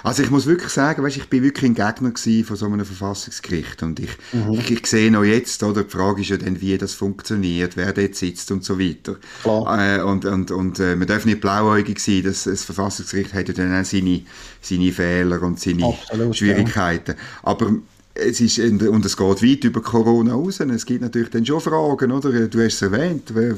Also 0.04 0.24
ich 0.24 0.32
muss 0.32 0.48
wirklich 0.48 0.72
sagen, 0.72 1.04
weißt, 1.04 1.18
ich 1.18 1.30
bin 1.30 1.44
wirklich 1.44 1.70
ein 1.70 1.76
Gegner 1.76 2.14
von 2.46 2.56
so 2.56 2.66
einem 2.66 2.86
Verfassungsgericht 2.86 3.84
und 3.84 4.00
ich, 4.00 4.10
mhm. 4.34 4.54
ich, 4.54 4.72
ich, 4.72 4.88
sehe 4.88 5.12
noch 5.12 5.24
jetzt, 5.24 5.62
oder, 5.62 5.84
die 5.84 5.90
Frage 5.90 6.22
ist 6.22 6.30
ja 6.30 6.38
dann, 6.38 6.60
wie 6.62 6.78
das 6.78 6.94
funktioniert, 6.94 7.78
wer 7.78 7.94
dort 7.94 8.16
sitzt 8.16 8.52
und 8.52 8.64
so 8.64 8.80
weiter. 8.80 9.18
Klar. 9.44 9.98
Äh, 9.98 10.02
und 10.02 10.26
und, 10.26 10.52
und 10.52 10.80
äh, 10.80 10.96
man 10.96 11.08
darf 11.08 11.26
nicht 11.26 11.42
blauäugig 11.42 12.00
sein, 12.00 12.24
das, 12.24 12.46
das 12.46 12.64
Verfassungsgericht 12.64 13.34
hat 13.34 13.50
ja 13.50 13.54
dann 13.54 13.80
auch 13.80 13.86
seine, 13.86 14.22
seine 14.62 14.92
Fehler 14.92 15.42
und 15.44 15.60
seine 15.60 15.86
Absolut, 15.86 16.36
Schwierigkeiten. 16.36 17.12
Ja. 17.12 17.24
Aber 17.44 17.72
es 18.14 18.42
ist, 18.42 18.60
und 18.60 19.06
es 19.06 19.18
geht 19.18 19.44
weit 19.44 19.64
über 19.64 19.82
Corona 19.82 20.34
raus. 20.34 20.60
Es 20.60 20.86
gibt 20.86 21.02
natürlich 21.02 21.30
dann 21.30 21.46
schon 21.46 21.62
Fragen, 21.62 22.12
oder? 22.12 22.48
Du 22.48 22.60
hast 22.64 22.74
es 22.74 22.82
erwähnt, 22.82 23.30
die 23.30 23.56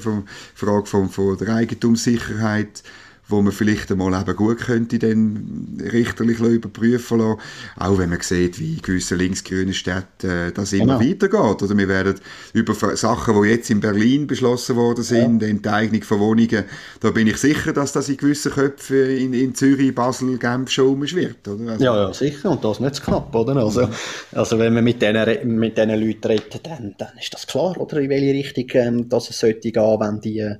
Frage 0.55 0.85
von, 0.85 1.09
von 1.09 1.37
der 1.37 1.55
Eigentumssicherheit, 1.55 2.83
wo 3.27 3.41
man 3.41 3.53
vielleicht 3.53 3.91
einmal 3.91 4.19
eben 4.19 4.35
gut 4.35 4.59
könnte 4.59 4.99
dann 4.99 5.81
richterlich 5.91 6.39
überprüfen 6.39 7.19
lassen. 7.19 7.39
Auch 7.77 7.97
wenn 7.97 8.09
man 8.09 8.19
sieht, 8.21 8.59
wie 8.59 8.75
in 8.75 8.81
gewissen 8.81 9.17
linksgrünen 9.17 9.73
Städten 9.73 10.29
äh, 10.29 10.51
das 10.51 10.73
immer 10.73 10.99
genau. 10.99 11.11
weitergeht. 11.11 11.63
Oder 11.63 11.77
wir 11.77 11.87
werden 11.87 12.15
über 12.53 12.73
Sachen, 12.95 13.41
die 13.41 13.49
jetzt 13.49 13.69
in 13.69 13.79
Berlin 13.79 14.27
beschlossen 14.27 14.75
worden 14.75 15.03
sind, 15.03 15.41
ja. 15.41 15.47
Enteignung 15.47 16.03
von 16.03 16.19
Wohnungen, 16.19 16.65
da 16.99 17.11
bin 17.11 17.27
ich 17.27 17.37
sicher, 17.37 17.71
dass 17.71 17.93
das 17.93 18.09
in 18.09 18.17
gewissen 18.17 18.51
Köpfen 18.51 19.17
in, 19.17 19.33
in 19.33 19.55
Zürich, 19.55 19.95
Basel, 19.95 20.37
Genf 20.37 20.69
schon 20.69 21.01
wird. 21.01 21.47
Oder? 21.47 21.71
Also, 21.71 21.83
ja, 21.83 21.95
ja, 21.95 22.13
sicher. 22.13 22.51
Und 22.51 22.63
das 22.63 22.79
nicht 22.79 22.95
zu 22.95 23.03
knapp. 23.03 23.33
Oder? 23.33 23.55
Also, 23.55 23.89
also 24.33 24.59
wenn 24.59 24.73
man 24.73 24.83
mit 24.83 25.01
diesen 25.01 25.57
mit 25.57 25.77
Leuten 25.77 26.27
redet, 26.27 26.65
dann, 26.65 26.95
dann 26.97 27.17
ist 27.19 27.33
das 27.33 27.47
klar, 27.47 27.79
oder? 27.79 27.97
in 27.97 28.09
welche 28.09 28.33
Richtung 28.33 28.65
ähm, 28.73 29.09
dass 29.09 29.29
es 29.29 29.39
sollte 29.39 29.71
gehen, 29.71 29.99
wenn 29.99 30.19
die, 30.19 30.55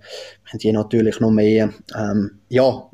wenn 0.51 0.59
die 0.59 0.71
natürlich 0.71 1.19
noch 1.19 1.31
mehr 1.31 1.73
ähm, 1.95 2.39
ja, 2.49 2.89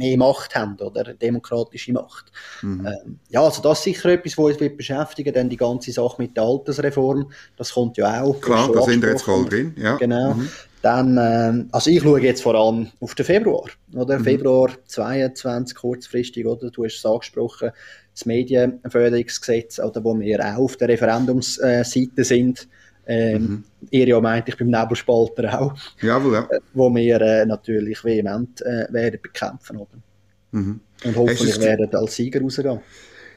mehr 0.00 0.16
Macht 0.16 0.54
haben 0.54 0.76
oder 0.78 1.14
demokratische 1.14 1.92
Macht. 1.92 2.32
Mhm. 2.62 2.86
Ähm, 2.86 3.18
ja, 3.28 3.42
also 3.42 3.62
das 3.62 3.78
ist 3.78 3.84
sicher 3.84 4.08
etwas, 4.10 4.38
was 4.38 4.44
uns 4.52 4.60
wird 4.60 4.76
beschäftigen, 4.76 5.32
denn 5.34 5.48
die 5.48 5.56
ganze 5.56 5.92
Sache 5.92 6.22
mit 6.22 6.36
der 6.36 6.44
Altersreform, 6.44 7.30
das 7.56 7.72
kommt 7.72 7.98
ja 7.98 8.22
auch. 8.22 8.40
Klar, 8.40 8.70
da 8.72 8.82
sind 8.82 9.02
wir 9.02 9.10
jetzt 9.10 9.22
voll 9.22 9.44
drin, 9.44 9.74
ja. 9.76 9.96
Genau. 9.96 10.34
Mhm. 10.34 10.48
Dann, 10.82 11.18
ähm, 11.20 11.68
also 11.72 11.90
ich 11.90 12.02
schaue 12.02 12.22
jetzt 12.22 12.42
vor 12.42 12.54
allem 12.54 12.88
auf 13.00 13.14
den 13.14 13.26
Februar, 13.26 13.68
oder? 13.94 14.18
Mhm. 14.18 14.24
Februar 14.24 14.70
22, 14.86 15.76
kurzfristig, 15.76 16.46
oder? 16.46 16.70
Du 16.70 16.84
hast 16.84 16.96
es 16.96 17.04
angesprochen, 17.04 17.70
das 18.14 18.24
Medienförderungsgesetz, 18.24 19.78
oder 19.78 20.02
wo 20.02 20.18
wir 20.18 20.40
auch 20.40 20.58
auf 20.58 20.76
der 20.78 20.88
Referendumsseite 20.88 22.24
sind. 22.24 22.66
Ähm, 23.06 23.42
mhm. 23.42 23.64
Ihr 23.90 24.08
ja 24.08 24.20
meint, 24.20 24.48
ich 24.48 24.56
beim 24.56 24.68
Nebelspalter 24.68 25.60
auch. 25.60 25.74
Jawohl, 26.00 26.34
ja. 26.34 26.48
Wo 26.74 26.94
wir 26.94 27.20
äh, 27.20 27.46
natürlich 27.46 28.04
vehement 28.04 28.60
äh, 28.62 28.86
werden 28.90 29.20
bekämpfen, 29.22 29.78
oder? 29.78 29.98
Mhm. 30.52 30.80
Und 31.04 31.16
hoffentlich 31.16 31.60
werden 31.60 31.94
als 31.94 32.16
Sieger 32.16 32.40
rausgehen. 32.40 32.80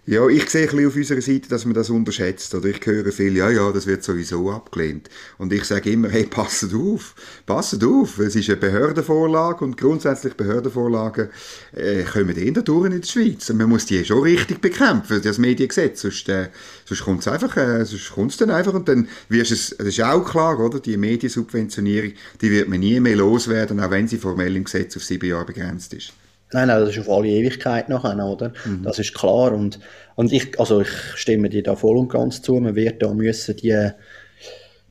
Ja, 0.05 0.27
ich 0.27 0.49
sehe 0.49 0.63
ein 0.63 0.67
bisschen 0.67 0.87
auf 0.87 0.95
unserer 0.97 1.21
Seite, 1.21 1.47
dass 1.47 1.63
man 1.63 1.75
das 1.75 1.89
unterschätzt. 1.89 2.53
Oder 2.53 2.67
ich 2.67 2.85
höre 2.85 3.09
viel, 3.13 3.37
ja, 3.37 3.49
ja, 3.49 3.71
das 3.71 3.87
wird 3.87 4.03
sowieso 4.03 4.51
abgelehnt. 4.51 5.09
Und 5.37 5.53
ich 5.53 5.63
sage 5.63 5.91
immer, 5.91 6.09
hey, 6.09 6.25
passet 6.25 6.73
auf, 6.73 7.15
passet 7.45 7.85
auf. 7.85 8.19
Es 8.19 8.35
ist 8.35 8.49
eine 8.49 8.57
Behördenvorlage 8.57 9.63
und 9.63 9.77
grundsätzlich 9.77 10.33
Behördenvorlagen 10.33 11.29
äh, 11.71 12.03
kommen 12.03 12.35
eh 12.35 12.51
durch 12.51 12.85
in 12.87 12.99
der 12.99 13.07
Schweiz. 13.07 13.49
Und 13.49 13.59
man 13.59 13.69
muss 13.69 13.85
die 13.85 14.03
schon 14.03 14.23
richtig 14.23 14.59
bekämpfen, 14.59 15.21
das 15.23 15.37
Mediengesetz. 15.37 16.01
Sonst, 16.01 16.27
äh, 16.27 16.49
sonst 16.83 17.05
kommt 17.05 17.21
es 17.21 17.29
einfach, 17.29 17.55
äh, 17.55 17.85
sonst 17.85 18.11
kommt's 18.11 18.35
dann 18.35 18.51
einfach 18.51 18.73
und 18.73 18.89
dann 18.89 19.07
wirst 19.29 19.53
es, 19.53 19.73
das 19.77 19.87
ist 19.87 20.01
auch 20.01 20.29
klar, 20.29 20.59
oder? 20.59 20.81
Die 20.81 20.97
Mediensubventionierung, 20.97 22.11
die 22.41 22.51
wird 22.51 22.67
man 22.67 22.81
nie 22.81 22.99
mehr 22.99 23.15
loswerden, 23.15 23.79
auch 23.79 23.91
wenn 23.91 24.09
sie 24.09 24.17
formell 24.17 24.53
im 24.57 24.65
Gesetz 24.65 24.97
auf 24.97 25.03
sieben 25.05 25.29
Jahre 25.29 25.45
begrenzt 25.45 25.93
ist. 25.93 26.11
Nein, 26.53 26.67
nein, 26.67 26.79
das 26.79 26.89
ist 26.89 26.99
auf 26.99 27.09
alle 27.09 27.27
Ewigkeit 27.29 27.89
nachher, 27.89 28.17
oder? 28.25 28.53
Mhm. 28.65 28.83
Das 28.83 28.99
ist 28.99 29.13
klar. 29.13 29.51
Und, 29.53 29.79
und 30.15 30.31
ich, 30.31 30.59
also 30.59 30.81
ich 30.81 30.91
stimme 31.15 31.49
dir 31.49 31.63
da 31.63 31.75
voll 31.75 31.97
und 31.97 32.09
ganz 32.09 32.41
zu. 32.41 32.55
Man 32.59 32.75
wird 32.75 33.01
da 33.01 33.13
müssen 33.13 33.55
die 33.57 33.91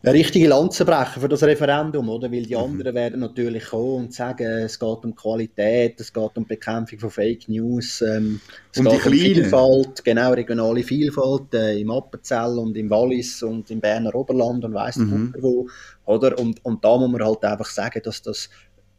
eine 0.05 0.14
richtige 0.14 0.48
Lanze 0.48 0.85
brechen 0.85 1.22
für 1.22 1.29
das 1.29 1.44
Referendum, 1.44 2.09
oder? 2.09 2.31
Weil 2.33 2.42
die 2.42 2.57
mhm. 2.57 2.62
anderen 2.62 2.94
werden 2.94 3.20
natürlich 3.20 3.66
kommen 3.66 4.05
und 4.05 4.14
sagen, 4.14 4.46
es 4.46 4.79
geht 4.79 5.05
um 5.05 5.14
Qualität, 5.14 6.01
es 6.01 6.12
geht 6.12 6.31
um 6.37 6.44
Bekämpfung 6.44 6.98
von 6.98 7.11
Fake 7.11 7.48
News, 7.48 8.03
ähm, 8.03 8.40
es 8.72 8.81
um 8.81 8.87
geht 8.87 9.07
um 9.07 9.12
Vielfalt, 9.12 10.05
genau, 10.05 10.33
regionale 10.33 10.83
Vielfalt 10.83 11.55
äh, 11.55 11.79
im 11.79 11.90
Appenzell 11.90 12.59
und 12.59 12.77
im 12.77 12.90
Wallis 12.90 13.42
und 13.44 13.70
im 13.70 13.81
Berner 13.81 14.14
Oberland 14.14 14.64
und 14.64 14.75
weiss 14.75 14.96
mhm. 14.96 15.33
nicht 15.35 15.42
wo, 15.42 15.68
oder? 16.05 16.37
Und, 16.37 16.64
und 16.64 16.85
da 16.85 16.96
muss 16.96 17.11
man 17.11 17.25
halt 17.25 17.44
einfach 17.44 17.70
sagen, 17.70 18.01
dass 18.03 18.22
das 18.22 18.51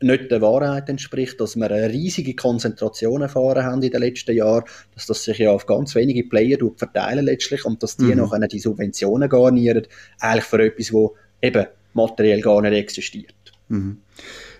nicht 0.03 0.31
der 0.31 0.41
Wahrheit 0.41 0.89
entspricht, 0.89 1.39
dass 1.39 1.55
wir 1.55 1.71
eine 1.71 1.89
riesige 1.89 2.35
Konzentration 2.35 3.21
erfahren 3.21 3.63
haben 3.63 3.81
in 3.81 3.91
den 3.91 4.01
letzten 4.01 4.35
Jahren, 4.35 4.65
dass 4.93 5.05
das 5.05 5.23
sich 5.23 5.37
ja 5.37 5.51
auf 5.51 5.65
ganz 5.65 5.95
wenige 5.95 6.23
Player 6.23 6.57
verteilen 6.75 7.25
letztlich 7.25 7.65
und 7.65 7.81
dass 7.81 7.97
die 7.97 8.05
mhm. 8.05 8.17
nachher 8.17 8.47
die 8.47 8.59
Subventionen 8.59 9.29
garnieren, 9.29 9.87
eigentlich 10.19 10.45
für 10.45 10.63
etwas, 10.63 10.93
wo 10.93 11.15
eben 11.41 11.65
materiell 11.93 12.41
gar 12.41 12.61
nicht 12.61 12.73
existiert. 12.73 13.33
Mhm. 13.69 13.97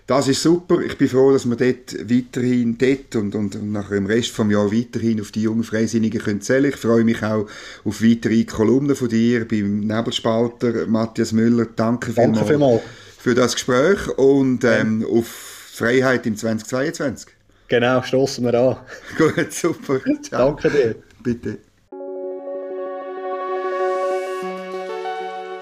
Das 0.06 0.28
ist 0.28 0.42
super. 0.42 0.80
Ich 0.80 0.98
bin 0.98 1.08
froh, 1.08 1.32
dass 1.32 1.46
wir 1.46 1.56
dort 1.56 1.94
weiterhin 2.10 2.76
dort 2.76 3.16
und, 3.16 3.34
und, 3.34 3.56
und 3.56 3.72
nachher 3.72 3.96
im 3.96 4.04
Rest 4.04 4.38
des 4.38 4.50
Jahres 4.50 4.72
weiterhin 4.72 5.18
auf 5.20 5.30
die 5.30 5.42
jungen 5.42 5.64
Freisinnigen 5.64 6.20
können 6.20 6.42
zählen. 6.42 6.66
Ich 6.66 6.76
freue 6.76 7.04
mich 7.04 7.22
auch 7.22 7.46
auf 7.84 8.02
weitere 8.02 8.44
Kolumnen 8.44 8.96
von 8.96 9.08
dir 9.08 9.48
beim 9.48 9.80
Nebelspalter 9.80 10.86
Matthias 10.88 11.32
Müller. 11.32 11.68
Danke, 11.74 12.12
Danke 12.12 12.44
vielmals 12.44 12.82
für 13.24 13.34
das 13.34 13.54
Gespräch 13.54 14.06
und 14.18 14.64
ähm, 14.64 15.02
auf 15.10 15.26
Freiheit 15.26 16.26
im 16.26 16.36
2022. 16.36 17.34
Genau, 17.68 18.02
stoßen 18.02 18.44
wir 18.44 18.52
an. 18.52 18.76
Gut, 19.16 19.50
super. 19.50 19.98
Ciao. 20.22 20.50
Danke 20.50 20.70
dir. 20.70 20.94
Bitte. 21.22 21.56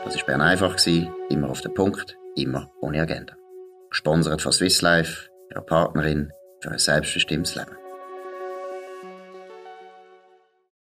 Das 0.05 0.16
war 0.16 0.25
Bern 0.27 0.40
einfach, 0.40 0.77
immer 1.31 1.51
auf 1.51 1.61
den 1.61 1.72
Punkt, 1.72 2.18
immer 2.35 2.68
ohne 2.81 3.01
Agenda. 3.01 3.37
Gesponsert 3.90 4.42
von 4.42 4.51
Swiss 4.51 4.83
Life, 4.83 5.29
ihrer 5.53 5.62
Partnerin 5.62 6.33
für 6.61 6.72
ein 6.72 6.79
selbstbestimmtes 6.79 7.55
Leben. 7.55 7.82